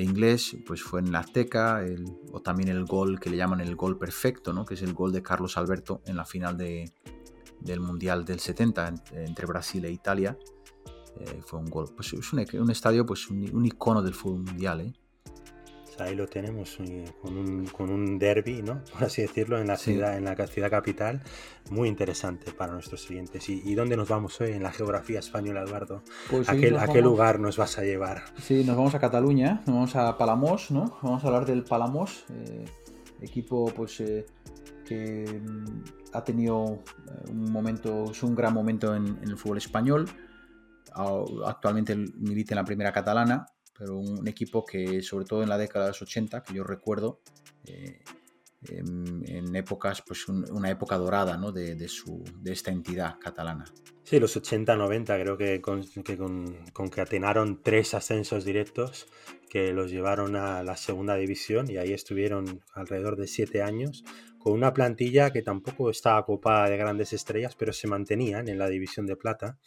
inglés, 0.00 0.56
pues 0.66 0.82
fue 0.82 1.00
en 1.00 1.12
la 1.12 1.20
Azteca, 1.20 1.84
o 2.32 2.40
también 2.40 2.70
el 2.70 2.84
gol 2.84 3.20
que 3.20 3.28
le 3.28 3.36
llaman 3.36 3.60
el 3.60 3.76
gol 3.76 3.98
perfecto, 3.98 4.52
¿no? 4.52 4.64
que 4.64 4.74
es 4.74 4.82
el 4.82 4.94
gol 4.94 5.12
de 5.12 5.22
Carlos 5.22 5.56
Alberto 5.58 6.00
en 6.06 6.16
la 6.16 6.24
final 6.24 6.56
del 6.56 7.80
Mundial 7.80 8.24
del 8.24 8.40
70 8.40 8.94
entre 9.12 9.46
Brasil 9.46 9.84
e 9.84 9.90
Italia. 9.90 10.38
Eh, 11.18 11.42
fue 11.44 11.58
un 11.58 11.66
gol, 11.66 11.92
pues 11.94 12.12
es 12.14 12.32
un, 12.32 12.70
estadio, 12.70 13.04
pues 13.04 13.28
un, 13.28 13.66
icono 13.66 14.02
del 14.02 14.14
fútbol 14.14 14.44
mundial. 14.44 14.80
¿eh? 14.80 14.92
Ahí 16.02 16.14
lo 16.14 16.26
tenemos 16.26 16.78
con 17.20 17.36
un, 17.36 17.66
con 17.66 17.90
un 17.90 18.18
derby, 18.18 18.62
¿no? 18.62 18.82
Por 18.92 19.04
así 19.04 19.22
decirlo, 19.22 19.60
en 19.60 19.66
la 19.66 19.76
ciudad, 19.76 20.16
en 20.16 20.24
la 20.24 20.34
ciudad 20.46 20.70
capital, 20.70 21.22
muy 21.70 21.88
interesante 21.88 22.52
para 22.52 22.72
nuestros 22.72 23.02
siguientes. 23.02 23.48
¿Y, 23.48 23.74
dónde 23.74 23.96
nos 23.96 24.08
vamos 24.08 24.40
hoy 24.40 24.52
en 24.52 24.62
la 24.62 24.72
geografía 24.72 25.18
española, 25.18 25.62
Eduardo? 25.62 26.02
Pues 26.30 26.48
¿A, 26.48 26.56
qué, 26.56 27.02
lugar 27.02 27.40
nos 27.40 27.56
vas 27.56 27.78
a 27.78 27.82
llevar? 27.82 28.22
Sí, 28.38 28.64
nos 28.64 28.76
vamos 28.76 28.94
a 28.94 29.00
Cataluña, 29.00 29.62
nos 29.66 29.74
vamos 29.74 29.96
a 29.96 30.16
Palamos, 30.18 30.70
¿no? 30.70 30.98
Vamos 31.02 31.24
a 31.24 31.26
hablar 31.26 31.46
del 31.46 31.64
Palamos, 31.64 32.24
eh, 32.30 32.64
equipo 33.20 33.66
pues 33.74 34.00
eh, 34.00 34.26
que 34.84 35.40
mm, 35.40 35.84
ha 36.12 36.24
tenido 36.24 36.82
eh, 37.06 37.30
un 37.30 37.50
momento, 37.50 38.10
es 38.10 38.22
un 38.22 38.34
gran 38.34 38.52
momento 38.52 38.94
en 38.94 39.18
el 39.22 39.36
fútbol 39.36 39.58
español. 39.58 40.08
Actualmente 41.46 41.96
milita 41.96 42.52
en 42.52 42.56
la 42.56 42.64
primera 42.64 42.92
catalana, 42.92 43.46
pero 43.82 43.98
un, 43.98 44.28
equipo 44.28 44.64
que 44.64 45.02
sobre 45.02 45.24
todo 45.24 45.42
en 45.42 45.48
la 45.48 45.58
década 45.58 45.86
de 45.86 45.90
los 45.90 46.02
80, 46.02 46.44
que 46.44 46.54
yo 46.54 46.62
recuerdo, 46.62 47.18
eh, 47.66 47.98
en, 48.68 49.56
épocas, 49.56 50.04
pues 50.06 50.28
una 50.28 50.70
época 50.70 50.96
dorada 50.98 51.36
¿no? 51.36 51.50
de, 51.50 51.88
su, 51.88 52.22
de 52.38 52.52
esta 52.52 52.70
entidad 52.70 53.18
catalana. 53.18 53.64
Sí, 54.04 54.20
los 54.20 54.36
80-90 54.36 55.20
creo 55.20 55.36
que, 55.36 55.60
con, 55.60 55.82
que 55.82 56.16
concatenaron 56.72 57.60
tres 57.60 57.92
ascensos 57.94 58.44
directos 58.44 59.08
que 59.50 59.72
los 59.72 59.90
llevaron 59.90 60.36
a 60.36 60.62
la 60.62 60.76
segunda 60.76 61.16
división 61.16 61.68
y 61.68 61.78
ahí 61.78 61.92
estuvieron 61.92 62.62
alrededor 62.74 63.16
de 63.16 63.26
siete 63.26 63.62
años 63.62 64.04
con 64.38 64.52
una 64.52 64.72
plantilla 64.72 65.32
que 65.32 65.42
tampoco 65.42 65.90
estaba 65.90 66.24
copada 66.24 66.70
de 66.70 66.76
grandes 66.76 67.12
estrellas, 67.12 67.56
pero 67.56 67.72
se 67.72 67.88
mantenían 67.88 68.48
en 68.48 68.58
la 68.58 68.68
división 68.68 69.06
de 69.06 69.16
plata. 69.16 69.58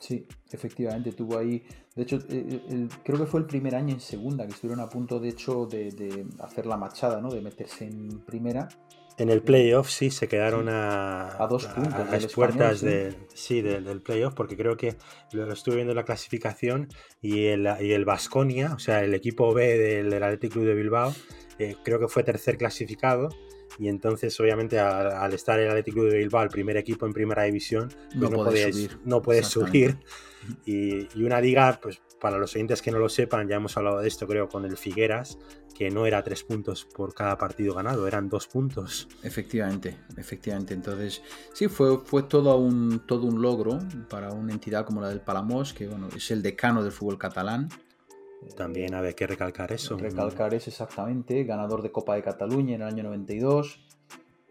Sí, 0.00 0.26
efectivamente, 0.50 1.12
tuvo 1.12 1.38
ahí. 1.38 1.64
De 1.96 2.02
hecho, 2.02 2.16
eh, 2.28 2.60
eh, 2.68 2.88
creo 3.02 3.18
que 3.18 3.26
fue 3.26 3.40
el 3.40 3.46
primer 3.46 3.74
año 3.74 3.94
en 3.94 4.00
segunda, 4.00 4.46
que 4.46 4.52
estuvieron 4.52 4.84
a 4.84 4.88
punto, 4.88 5.18
de 5.18 5.30
hecho, 5.30 5.66
de, 5.66 6.26
hacer 6.40 6.66
la 6.66 6.76
machada, 6.76 7.22
¿no? 7.22 7.30
De 7.30 7.40
meterse 7.40 7.86
en 7.86 8.20
primera. 8.20 8.68
En 9.16 9.30
el 9.30 9.40
playoff 9.40 9.88
sí 9.88 10.10
se 10.10 10.28
quedaron 10.28 10.68
a, 10.68 11.42
a 11.42 11.46
dos 11.46 11.64
puntos. 11.64 11.94
A, 11.94 12.04
las 12.04 12.26
puertas 12.34 12.82
de, 12.82 13.16
sí, 13.32 13.62
del 13.62 14.02
playoff, 14.02 14.34
porque 14.34 14.58
creo 14.58 14.76
que 14.76 14.96
lo, 15.32 15.50
estuve 15.50 15.76
viendo 15.76 15.92
en 15.92 15.96
la 15.96 16.04
clasificación 16.04 16.88
y 17.22 17.46
el, 17.46 17.66
y 17.80 17.92
el 17.92 18.04
Basconia, 18.04 18.74
o 18.74 18.78
sea, 18.78 19.02
el 19.02 19.14
equipo 19.14 19.54
B 19.54 19.78
del, 19.78 20.10
del 20.10 20.22
Athletic 20.22 20.52
Club 20.52 20.66
de 20.66 20.74
Bilbao, 20.74 21.14
eh, 21.58 21.76
creo 21.82 21.98
que 21.98 22.08
fue 22.08 22.24
tercer 22.24 22.58
clasificado 22.58 23.30
y 23.78 23.88
entonces 23.88 24.38
obviamente 24.40 24.78
al, 24.78 25.32
estar 25.32 25.58
el 25.58 25.68
Atlético 25.68 26.04
de 26.04 26.18
Bilbao, 26.18 26.42
el 26.42 26.50
primer 26.50 26.76
equipo 26.76 27.06
en 27.06 27.14
primera 27.14 27.44
división, 27.44 27.88
pues 28.18 28.30
no, 28.30 28.44
puedes 28.44 28.74
subir. 28.74 28.98
No 29.04 29.22
puedes 29.22 29.46
subir. 29.46 29.98
Y, 30.64 31.22
una 31.22 31.40
liga, 31.40 31.78
pues 31.82 32.00
para 32.20 32.38
los 32.38 32.54
oyentes 32.54 32.82
que 32.82 32.90
no 32.90 32.98
lo 32.98 33.08
sepan, 33.08 33.48
ya 33.48 33.56
hemos 33.56 33.76
hablado 33.76 34.00
de 34.00 34.08
esto 34.08 34.26
creo 34.26 34.48
con 34.48 34.64
el 34.64 34.76
Figueras, 34.76 35.38
que 35.76 35.90
no 35.90 36.06
era 36.06 36.22
tres 36.22 36.42
puntos 36.42 36.84
por 36.84 37.14
cada 37.14 37.36
partido 37.36 37.74
ganado, 37.74 38.06
eran 38.06 38.28
dos 38.28 38.46
puntos. 38.46 39.08
Efectivamente, 39.22 39.98
efectivamente. 40.16 40.74
Entonces, 40.74 41.22
sí, 41.52 41.68
fue, 41.68 41.98
fue 41.98 42.22
todo, 42.22 42.56
un, 42.56 43.02
todo 43.06 43.26
un 43.26 43.42
logro 43.42 43.78
para 44.08 44.32
una 44.32 44.52
entidad 44.52 44.86
como 44.86 45.00
la 45.00 45.08
del 45.08 45.20
Palamos, 45.20 45.72
que 45.74 45.86
bueno, 45.86 46.08
es 46.16 46.30
el 46.30 46.42
decano 46.42 46.82
del 46.82 46.92
fútbol 46.92 47.18
catalán 47.18 47.68
también 48.54 48.94
hay 48.94 49.14
que 49.14 49.26
recalcar 49.26 49.72
eso. 49.72 49.96
Recalcar 49.96 50.54
es 50.54 50.68
exactamente, 50.68 51.44
ganador 51.44 51.82
de 51.82 51.90
Copa 51.90 52.14
de 52.14 52.22
Cataluña 52.22 52.76
en 52.76 52.82
el 52.82 52.88
año 52.88 53.02
92. 53.04 53.80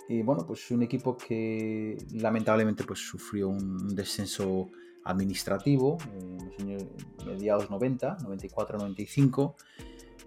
Y 0.09 0.21
bueno, 0.21 0.45
pues 0.45 0.69
un 0.71 0.83
equipo 0.83 1.17
que 1.17 1.97
lamentablemente 2.11 2.83
pues 2.83 2.99
sufrió 2.99 3.49
un 3.49 3.95
descenso 3.95 4.69
administrativo 5.05 5.97
en 6.13 6.37
los 6.37 6.59
años 6.59 6.83
mediados 7.25 7.69
90, 7.69 8.17
94-95. 8.17 9.55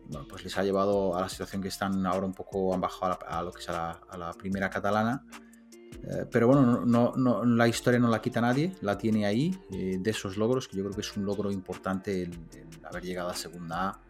Bueno, 0.08 0.26
pues 0.26 0.42
les 0.42 0.56
ha 0.56 0.64
llevado 0.64 1.14
a 1.14 1.20
la 1.20 1.28
situación 1.28 1.60
que 1.60 1.68
están 1.68 2.06
ahora 2.06 2.24
un 2.24 2.32
poco 2.32 2.72
han 2.72 2.80
bajado 2.80 3.18
a, 3.26 3.42
lo 3.42 3.52
que 3.52 3.60
es 3.60 3.68
a 3.68 4.00
la 4.16 4.32
primera 4.32 4.70
catalana 4.70 5.22
eh, 6.04 6.26
pero 6.30 6.46
bueno, 6.46 6.84
no, 6.84 7.44
la 7.44 7.68
historia 7.68 7.98
no 7.98 8.08
la 8.08 8.20
quita 8.20 8.40
nadie, 8.40 8.72
la 8.80 8.96
tiene 8.96 9.26
ahí, 9.26 9.58
eh, 9.72 9.98
de 10.00 10.10
esos 10.10 10.36
logros, 10.36 10.68
que 10.68 10.76
yo 10.76 10.84
creo 10.84 10.94
que 10.94 11.00
es 11.00 11.16
un 11.16 11.24
logro 11.24 11.50
importante 11.50 12.22
el, 12.22 12.30
haber 12.84 13.02
llegado 13.02 13.30
a 13.30 13.34
segunda 13.34 13.88
A 13.88 14.00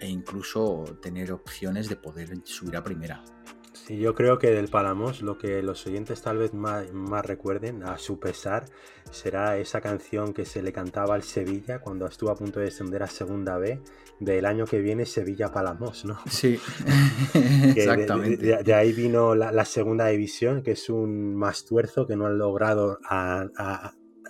e 0.00 0.08
incluso 0.08 0.84
tener 1.00 1.32
opciones 1.32 1.88
de 1.88 1.96
poder 1.96 2.40
subir 2.44 2.76
a 2.76 2.82
primera. 2.82 3.22
Sí, 3.86 3.98
yo 3.98 4.14
creo 4.14 4.38
que 4.38 4.52
del 4.52 4.68
Palamos 4.68 5.22
lo 5.22 5.38
que 5.38 5.60
los 5.60 5.84
oyentes 5.88 6.22
tal 6.22 6.38
vez 6.38 6.54
más, 6.54 6.92
más, 6.92 7.26
recuerden, 7.26 7.82
a 7.82 7.98
su 7.98 8.20
pesar, 8.20 8.66
será 9.10 9.58
esa 9.58 9.80
canción 9.80 10.32
que 10.32 10.44
se 10.44 10.62
le 10.62 10.72
cantaba 10.72 11.16
al 11.16 11.24
Sevilla 11.24 11.80
cuando 11.80 12.06
estuvo 12.06 12.30
a 12.30 12.36
punto 12.36 12.60
de 12.60 12.66
descender 12.66 13.02
a 13.02 13.08
Segunda 13.08 13.58
B 13.58 13.80
del 14.20 14.46
año 14.46 14.66
que 14.66 14.78
viene 14.78 15.04
Sevilla-Palamos, 15.04 16.04
¿no? 16.04 16.20
Sí, 16.30 16.60
exactamente. 17.74 18.62
De, 18.62 18.74
ahí 18.74 18.92
vino 18.92 19.34
la, 19.34 19.64
Segunda 19.64 20.06
División, 20.06 20.62
que 20.62 20.72
es 20.72 20.88
un 20.88 21.34
mastuerzo 21.34 22.06
que 22.06 22.14
no 22.14 22.26
han 22.26 22.38
logrado 22.38 23.00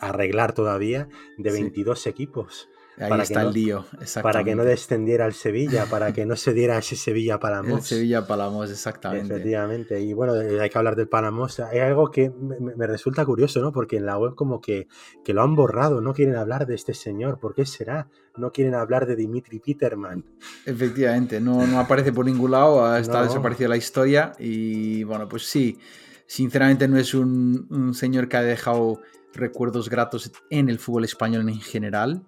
arreglar 0.00 0.54
todavía, 0.54 1.08
de 1.36 1.52
22 1.52 2.06
equipos 2.06 2.70
Ahí 2.98 3.08
para 3.08 3.22
está 3.22 3.40
que 3.40 3.46
el 3.46 3.52
lío, 3.54 3.86
para 4.22 4.44
que 4.44 4.54
no 4.54 4.64
descendiera 4.64 5.24
el 5.26 5.32
Sevilla, 5.32 5.86
para 5.86 6.12
que 6.12 6.26
no 6.26 6.36
se 6.36 6.52
diera 6.52 6.76
ese 6.76 6.94
Sevilla 6.94 7.34
El 7.34 7.40
Palamos. 7.40 7.86
Sevilla 7.86 8.26
Palamos, 8.26 8.70
exactamente. 8.70 9.32
Efectivamente, 9.34 10.00
y 10.00 10.12
bueno, 10.12 10.34
eh, 10.36 10.60
hay 10.60 10.68
que 10.68 10.76
hablar 10.76 10.94
del 10.94 11.08
Palamos. 11.08 11.58
Hay 11.60 11.78
algo 11.78 12.10
que 12.10 12.30
me, 12.30 12.86
resulta 12.86 13.24
curioso, 13.24 13.60
¿no? 13.62 13.72
Porque 13.72 13.96
en 13.96 14.04
la 14.04 14.18
web 14.18 14.34
como 14.34 14.60
que, 14.60 14.88
que 15.24 15.32
lo 15.32 15.42
han 15.42 15.56
borrado, 15.56 16.02
no 16.02 16.12
quieren 16.12 16.36
hablar 16.36 16.66
de 16.66 16.74
este 16.74 16.92
señor. 16.92 17.38
¿Por 17.40 17.54
qué 17.54 17.64
será? 17.64 18.08
No 18.36 18.52
quieren 18.52 18.74
hablar 18.74 19.06
de 19.06 19.16
Dimitri 19.16 19.58
Peterman. 19.58 20.24
Efectivamente, 20.66 21.40
no, 21.40 21.66
no 21.66 21.80
aparece 21.80 22.12
por 22.12 22.26
ningún 22.26 22.50
lado, 22.50 22.84
ha- 22.84 22.98
está 23.00 23.20
No. 23.20 23.24
desaparecida 23.24 23.68
la 23.68 23.76
historia 23.78 24.32
y 24.38 25.02
bueno, 25.04 25.28
pues 25.28 25.44
sí, 25.46 25.78
sinceramente 26.26 26.86
no 26.88 26.98
es 26.98 27.14
un, 27.14 27.66
un 27.70 27.94
señor 27.94 28.28
que 28.28 28.36
ha 28.36 28.42
dejado 28.42 29.00
recuerdos 29.34 29.88
gratos 29.88 30.30
en 30.50 30.68
el 30.68 30.78
fútbol 30.78 31.04
español 31.04 31.48
en 31.48 31.58
general 31.60 32.22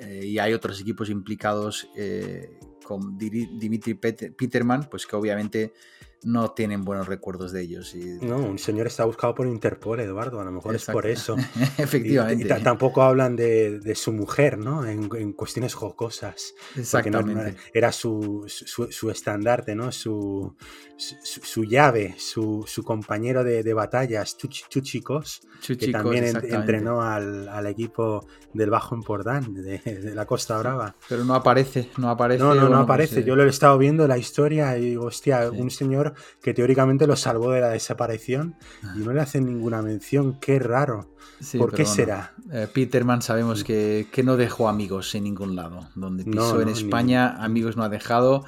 eh, 0.00 0.24
y 0.26 0.38
hay 0.38 0.52
otros 0.52 0.80
equipos 0.80 1.10
implicados 1.10 1.88
eh, 1.96 2.58
con 2.84 3.16
Dimitri 3.18 3.94
Pet- 3.94 4.34
Peterman, 4.34 4.88
pues 4.90 5.06
que 5.06 5.14
obviamente 5.16 5.72
no 6.22 6.50
tienen 6.50 6.84
buenos 6.84 7.08
recuerdos 7.08 7.52
de 7.52 7.62
ellos. 7.62 7.94
Y, 7.94 8.18
No, 8.20 8.36
un 8.38 8.58
señor 8.58 8.86
está 8.86 9.04
buscado 9.04 9.34
por 9.34 9.46
Interpol, 9.46 10.00
Eduardo, 10.00 10.40
a 10.40 10.44
lo 10.44 10.52
mejor 10.52 10.74
es 10.74 10.84
por 10.84 11.06
eso. 11.06 11.36
Efectivamente, 11.78 12.44
Y, 12.44 12.48
ta- 12.48 12.60
tampoco 12.62 13.02
hablan 13.02 13.36
de, 13.36 13.80
de 13.80 13.94
su 13.94 14.12
mujer, 14.12 14.58
¿no? 14.58 14.84
En, 14.86 15.08
en 15.16 15.32
cuestiones 15.32 15.74
jocosas. 15.74 16.54
Porque 16.92 17.10
no- 17.10 17.22
no- 17.22 17.28
exactamente. 17.30 17.60
era 17.72 17.92
su, 17.92 18.44
su, 18.46 18.90
su 18.90 19.10
estandarte, 19.10 19.74
¿no? 19.74 19.90
Su, 19.92 20.54
su, 20.96 21.40
su 21.42 21.64
llave, 21.64 22.14
su, 22.18 22.64
su 22.66 22.82
compañero 22.84 23.42
de, 23.42 23.62
de 23.62 23.72
batallas, 23.74 24.36
Chuchi- 24.38 24.68
Chuchicos, 24.68 25.40
que 25.42 25.60
Chuchicos, 25.76 25.92
también 25.92 26.24
en- 26.24 26.28
exactamente. 26.36 26.56
entrenó 26.56 27.00
al, 27.02 27.48
al 27.48 27.66
equipo 27.66 28.26
del 28.52 28.68
Bajo 28.70 28.94
Empordán, 28.94 29.54
de, 29.54 29.78
de 29.78 30.14
la 30.14 30.26
Costa 30.26 30.58
Brava. 30.58 30.94
Pero 31.08 31.24
no 31.24 31.34
aparece, 31.34 31.88
no 31.96 32.10
aparece. 32.10 32.42
No, 32.42 32.50
no, 32.54 32.62
no 32.62 32.66
bueno, 32.68 32.82
aparece. 32.82 33.24
Yo 33.24 33.36
lo 33.36 33.44
he 33.44 33.48
estado 33.48 33.78
viendo 33.78 34.06
la 34.06 34.18
historia 34.18 34.76
y 34.76 34.96
hostia, 34.96 35.48
Sí. 35.50 35.56
un 35.60 35.70
señor 35.70 36.09
que 36.42 36.54
teóricamente 36.54 37.06
lo 37.06 37.16
salvó 37.16 37.50
de 37.52 37.60
la 37.60 37.68
desaparición 37.70 38.56
y 38.96 39.00
no 39.00 39.12
le 39.12 39.20
hacen 39.20 39.46
ninguna 39.46 39.82
mención. 39.82 40.38
Qué 40.40 40.58
raro. 40.58 41.14
sí, 41.40 41.58
¿Por 41.58 41.70
qué 41.70 41.82
bueno. 41.84 41.94
será? 41.94 42.34
Eh, 42.52 42.68
Peterman 42.72 43.22
sabemos 43.22 43.64
que, 43.64 44.08
que 44.12 44.22
no 44.22 44.36
dejó 44.36 44.68
amigos 44.68 45.14
en 45.14 45.24
ningún 45.24 45.56
lado. 45.56 45.88
Donde 45.94 46.24
pisó 46.24 46.54
no, 46.54 46.60
en 46.60 46.66
ni- 46.66 46.72
España, 46.72 47.36
amigos 47.42 47.76
no 47.76 47.82
ha 47.84 47.88
dejado. 47.88 48.44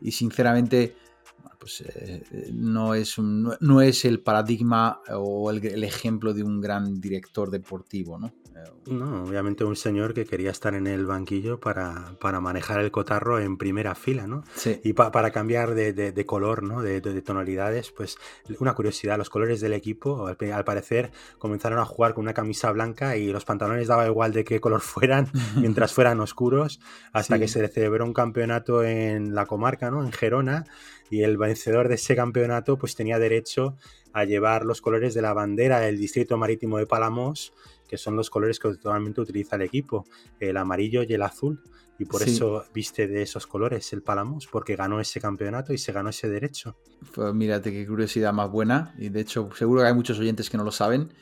Y 0.00 0.12
sinceramente, 0.12 0.96
pues 1.58 1.82
eh, 1.86 2.24
no, 2.52 2.94
es 2.94 3.16
un- 3.18 3.42
no- 3.44 3.56
no 3.60 3.80
es 3.80 4.04
el 4.04 4.20
paradigma 4.20 5.00
o 5.10 5.50
el, 5.50 5.64
el 5.64 5.84
ejemplo 5.84 6.34
de 6.34 6.42
un 6.42 6.60
gran 6.60 7.00
director 7.00 7.50
deportivo, 7.50 8.18
¿no? 8.18 8.32
No, 8.86 9.24
obviamente 9.24 9.64
un 9.64 9.76
señor 9.76 10.12
que 10.12 10.26
quería 10.26 10.50
estar 10.50 10.74
en 10.74 10.86
el 10.86 11.06
banquillo 11.06 11.58
para, 11.58 12.16
para 12.20 12.40
manejar 12.40 12.80
el 12.80 12.90
cotarro 12.90 13.40
en 13.40 13.56
primera 13.56 13.94
fila, 13.94 14.26
¿no? 14.26 14.44
sí, 14.54 14.78
Y 14.84 14.92
pa- 14.92 15.10
para 15.10 15.30
cambiar 15.30 15.74
de, 15.74 15.92
de- 15.94 16.12
de 16.12 16.26
color, 16.26 16.62
¿no? 16.62 16.82
De, 16.82 17.00
de- 17.00 17.14
de 17.14 17.22
tonalidades, 17.22 17.90
pues 17.92 18.18
una 18.60 18.74
curiosidad, 18.74 19.16
los 19.16 19.30
colores 19.30 19.60
del 19.62 19.72
equipo, 19.72 20.26
al, 20.26 20.36
al 20.52 20.64
parecer 20.64 21.10
comenzaron 21.38 21.78
a 21.78 21.84
jugar 21.86 22.12
con 22.14 22.22
una 22.24 22.34
camisa 22.34 22.70
blanca 22.72 23.16
y 23.16 23.32
los 23.32 23.44
pantalones 23.46 23.88
daba 23.88 24.06
igual 24.06 24.32
de 24.32 24.44
qué 24.44 24.60
color 24.60 24.80
fueran, 24.82 25.28
mientras 25.56 25.92
fueran 25.94 26.20
oscuros, 26.20 26.78
hasta 27.12 27.36
Sí. 27.36 27.40
que 27.40 27.48
se 27.48 27.66
celebró 27.68 28.04
un 28.04 28.12
campeonato 28.12 28.84
en 28.84 29.34
la 29.34 29.46
comarca, 29.46 29.90
¿no? 29.90 30.04
En 30.04 30.12
Gerona, 30.12 30.64
y 31.10 31.22
el 31.22 31.38
vencedor 31.38 31.88
de 31.88 31.94
ese 31.96 32.14
campeonato 32.16 32.76
pues 32.78 32.94
tenía 32.96 33.18
derecho 33.18 33.76
a 34.12 34.24
llevar 34.24 34.64
los 34.64 34.80
colores 34.80 35.14
de 35.14 35.22
la 35.22 35.32
bandera 35.32 35.80
del 35.80 35.98
distrito 35.98 36.36
marítimo 36.36 36.78
de 36.78 36.86
Palamos, 36.86 37.52
que 37.94 37.98
son 37.98 38.16
los 38.16 38.28
colores 38.28 38.58
que 38.58 38.66
actualmente 38.66 39.20
utiliza 39.20 39.54
el 39.54 39.62
equipo, 39.62 40.04
el 40.40 40.56
amarillo 40.56 41.04
y 41.04 41.12
el 41.14 41.22
azul. 41.22 41.62
Y 41.96 42.06
por 42.06 42.22
Sí. 42.22 42.30
eso 42.30 42.64
viste 42.74 43.06
de 43.06 43.22
esos 43.22 43.46
colores 43.46 43.92
el 43.92 44.02
Palamos, 44.02 44.48
porque 44.48 44.74
ganó 44.74 44.98
ese 44.98 45.20
campeonato 45.20 45.72
y 45.72 45.78
se 45.78 45.92
ganó 45.92 46.10
ese 46.10 46.28
derecho. 46.28 46.76
pues 47.14 47.32
mírate 47.32 47.70
qué 47.70 47.86
curiosidad 47.86 48.32
más 48.32 48.50
buena. 48.50 48.94
Y 48.98 49.10
de 49.10 49.20
hecho, 49.20 49.48
seguro 49.56 49.82
que 49.82 49.86
hay 49.86 49.94
muchos 49.94 50.18
oyentes 50.18 50.50
que 50.50 50.56
no 50.56 50.64
lo 50.64 50.72
saben. 50.72 51.12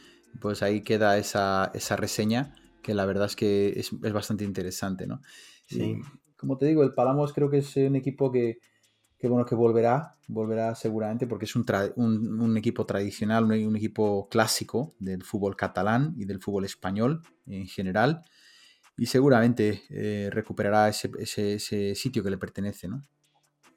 Pues 0.40 0.62
ahí 0.62 0.80
queda 0.80 1.18
esa, 1.18 1.70
esa 1.74 1.96
reseña, 1.96 2.54
que 2.82 2.94
la 2.94 3.04
verdad 3.04 3.26
es 3.26 3.36
que 3.36 3.74
es, 3.76 3.90
es 4.02 4.12
bastante 4.14 4.44
interesante, 4.44 5.06
¿no? 5.06 5.20
Sí. 5.66 5.82
Y, 5.82 6.00
como 6.38 6.56
te 6.56 6.64
digo, 6.64 6.82
el 6.84 6.94
Palamos 6.94 7.34
creo 7.34 7.50
que 7.50 7.58
es 7.58 7.76
un 7.76 7.96
equipo 7.96 8.32
que, 8.32 8.58
que, 9.22 9.28
bueno, 9.28 9.46
que 9.46 9.54
volverá, 9.54 10.16
volverá 10.26 10.74
seguramente, 10.74 11.28
porque 11.28 11.44
es 11.44 11.54
un, 11.54 12.56
equipo 12.56 12.84
tradicional, 12.84 13.44
un, 13.44 13.76
equipo 13.76 14.28
clásico 14.28 14.94
del 14.98 15.22
fútbol 15.22 15.54
catalán 15.54 16.12
y 16.16 16.24
del 16.24 16.40
fútbol 16.40 16.64
español 16.64 17.22
en 17.46 17.68
general. 17.68 18.24
Y 18.96 19.06
seguramente 19.06 19.84
eh, 19.90 20.28
recuperará 20.32 20.88
ese, 20.88 21.12
ese- 21.20 21.54
ese 21.54 21.94
sitio 21.94 22.24
que 22.24 22.30
le 22.30 22.38
pertenece, 22.38 22.88
¿no? 22.88 23.04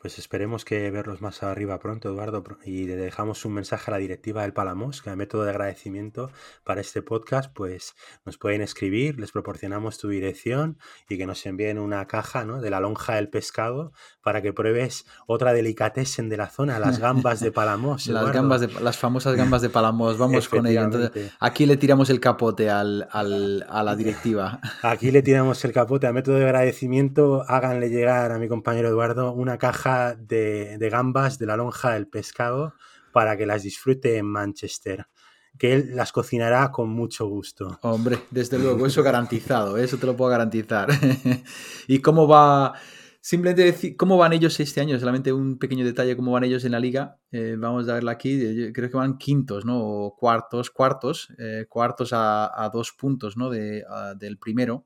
Pues 0.05 0.19
esperemos 0.19 0.65
que 0.65 0.91
verlos 0.91 1.19
más 1.23 1.41
arriba 1.41 1.79
pronto, 1.79 2.09
Eduardo, 2.09 2.43
y 2.63 2.85
le 2.85 2.95
dejamos 2.95 3.43
un 3.43 3.53
mensaje 3.53 3.89
a 3.89 3.93
la 3.93 3.97
directiva 3.97 4.43
del 4.43 4.53
Palamos, 4.53 5.01
que 5.01 5.09
a 5.09 5.15
método 5.15 5.45
de 5.45 5.49
agradecimiento 5.49 6.29
para 6.63 6.79
este 6.81 7.01
podcast, 7.01 7.51
pues 7.51 7.95
nos 8.23 8.37
pueden 8.37 8.61
escribir, 8.61 9.19
les 9.19 9.31
proporcionamos 9.31 9.97
tu 9.97 10.09
dirección 10.09 10.77
y 11.09 11.17
que 11.17 11.25
nos 11.25 11.43
envíen 11.47 11.79
una 11.79 12.05
caja 12.05 12.45
¿no? 12.45 12.61
de 12.61 12.69
la 12.69 12.79
lonja 12.81 13.15
del 13.15 13.29
pescado 13.29 13.93
para 14.21 14.43
que 14.43 14.53
pruebes 14.53 15.07
otra 15.25 15.53
delicatessen 15.53 16.29
de 16.29 16.37
la 16.37 16.49
zona, 16.49 16.77
las 16.77 16.99
gambas 16.99 17.39
de 17.39 17.51
Palamos. 17.51 18.05
Las, 18.15 18.31
gambas 18.31 18.61
de, 18.61 18.67
las 18.81 18.97
famosas 18.97 19.35
gambas 19.35 19.63
de 19.63 19.69
Palamos, 19.69 20.19
vamos 20.19 20.47
con 20.49 20.67
ello. 20.67 20.83
Entonces, 20.83 21.31
aquí 21.39 21.65
le 21.65 21.77
tiramos 21.77 22.11
el 22.11 22.19
capote 22.19 22.69
al, 22.69 23.07
al- 23.11 23.65
a 23.67 23.81
la 23.81 23.95
directiva. 23.95 24.59
Aquí 24.83 25.09
le 25.09 25.23
tiramos 25.23 25.65
el 25.65 25.73
capote 25.73 26.05
a 26.05 26.13
método 26.13 26.35
de 26.35 26.45
agradecimiento. 26.45 27.43
Háganle 27.47 27.89
llegar 27.89 28.31
a 28.31 28.37
mi 28.37 28.47
compañero 28.47 28.89
Eduardo 28.89 29.31
una 29.31 29.57
caja 29.57 29.94
de, 30.17 30.89
gambas 30.91 31.39
de 31.39 31.45
la 31.45 31.57
lonja 31.57 31.93
del 31.93 32.07
pescado 32.07 32.73
para 33.11 33.37
que 33.37 33.45
las 33.45 33.63
disfrute 33.63 34.17
en 34.17 34.25
Manchester. 34.25 35.07
Que 35.57 35.73
él 35.73 35.95
las 35.95 36.11
cocinará 36.11 36.71
con 36.71 36.89
mucho 36.89 37.27
gusto. 37.27 37.79
Hombre, 37.81 38.19
desde 38.29 38.59
luego, 38.59 38.85
eso 38.85 39.03
garantizado, 39.03 39.77
¿eh? 39.77 39.85
eso 39.85 39.97
te 39.97 40.05
lo 40.05 40.17
puedo 40.17 40.31
garantizar. 40.31 40.89
¿Y 41.87 41.99
cómo 41.99 42.27
va? 42.27 42.73
Simplemente 43.21 43.63
decir, 43.63 43.95
¿cómo 43.95 44.17
van 44.17 44.33
ellos 44.33 44.59
este 44.59 44.81
año? 44.81 44.99
Solamente 44.99 45.31
un 45.31 45.57
pequeño 45.57 45.85
detalle, 45.85 46.15
¿cómo 46.15 46.31
van 46.31 46.43
ellos 46.43 46.65
en 46.65 46.73
la 46.73 46.79
liga? 46.79 47.17
Eh, 47.31 47.55
vamos 47.57 47.87
a 47.87 47.93
verla 47.93 48.11
aquí, 48.11 48.39
eh, 48.39 48.71
creo 48.73 48.89
que 48.89 48.97
van 48.97 49.17
quintos, 49.17 49.65
¿no? 49.65 49.79
O 49.79 50.15
cuartos, 50.15 50.69
cuartos, 50.69 51.29
cuartos 51.69 52.09
a, 52.11 52.69
dos 52.71 52.91
puntos, 52.91 53.37
¿no? 53.37 53.49
Del 53.49 54.37
primero, 54.37 54.85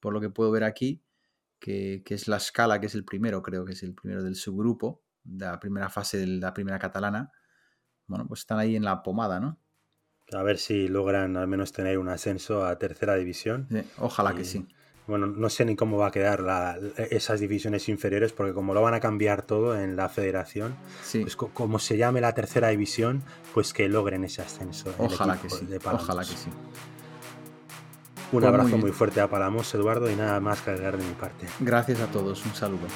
por 0.00 0.12
lo 0.12 0.20
que 0.20 0.28
puedo 0.28 0.50
ver 0.50 0.64
aquí, 0.64 1.00
que, 1.60 2.02
que 2.04 2.14
es 2.14 2.26
la 2.26 2.38
escala, 2.38 2.80
que 2.80 2.86
es 2.86 2.94
el 2.94 3.04
primero, 3.04 3.42
creo 3.42 3.64
que 3.64 3.72
es 3.72 3.82
el 3.82 3.94
primero 3.94 4.22
del 4.24 4.34
subgrupo, 4.34 5.04
de 5.22 5.44
la 5.44 5.60
primera 5.60 5.88
fase 5.90 6.18
de 6.18 6.26
la 6.26 6.52
primera 6.54 6.78
catalana. 6.78 7.30
Bueno, 8.06 8.26
pues 8.26 8.40
están 8.40 8.58
ahí 8.58 8.74
en 8.74 8.84
la 8.84 9.02
pomada, 9.02 9.38
¿no? 9.38 9.60
A 10.32 10.42
ver 10.42 10.58
si 10.58 10.88
logran 10.88 11.36
al 11.36 11.46
menos 11.48 11.72
tener 11.72 11.98
un 11.98 12.08
ascenso 12.08 12.64
a 12.64 12.78
tercera 12.78 13.14
división. 13.16 13.66
Sí, 13.70 13.82
ojalá 13.98 14.34
que 14.34 14.44
sí. 14.44 14.66
Bueno, 15.06 15.26
no 15.26 15.50
sé 15.50 15.64
ni 15.64 15.74
cómo 15.74 15.98
va 15.98 16.06
a 16.08 16.10
quedar 16.12 16.40
la- 16.40 16.78
esas 17.10 17.40
divisiones 17.40 17.88
inferiores, 17.88 18.32
porque 18.32 18.54
como 18.54 18.74
lo 18.74 18.80
van 18.82 18.94
a 18.94 19.00
cambiar 19.00 19.42
todo 19.42 19.76
en 19.78 19.96
la 19.96 20.08
federación, 20.08 20.76
Sí. 21.02 21.22
pues 21.22 21.34
co- 21.34 21.50
como 21.52 21.80
se 21.80 21.96
llame 21.96 22.20
la 22.20 22.32
tercera 22.32 22.68
división, 22.68 23.22
pues 23.52 23.72
que 23.72 23.88
logren 23.88 24.22
ese 24.22 24.40
ascenso. 24.42 24.94
Ojalá 24.98 25.40
que 25.40 25.50
sí. 25.50 25.66
de. 25.66 25.78
Ojalá 25.78 26.22
que 26.22 26.36
sí. 26.36 26.50
Un 28.32 28.40
Pues 28.40 28.42
muy 28.42 28.48
abrazo 28.48 28.68
bien. 28.68 28.80
muy 28.80 28.92
fuerte 28.92 29.20
a 29.20 29.28
Palamos, 29.28 29.74
Eduardo, 29.74 30.10
y 30.10 30.14
nada 30.16 30.38
más 30.40 30.60
que 30.60 30.70
agregar 30.70 30.96
de 30.96 31.04
mi 31.04 31.14
parte. 31.14 31.46
Gracias 31.58 32.00
a 32.00 32.06
todos. 32.06 32.44
Un 32.46 32.54
saludo. 32.54 32.86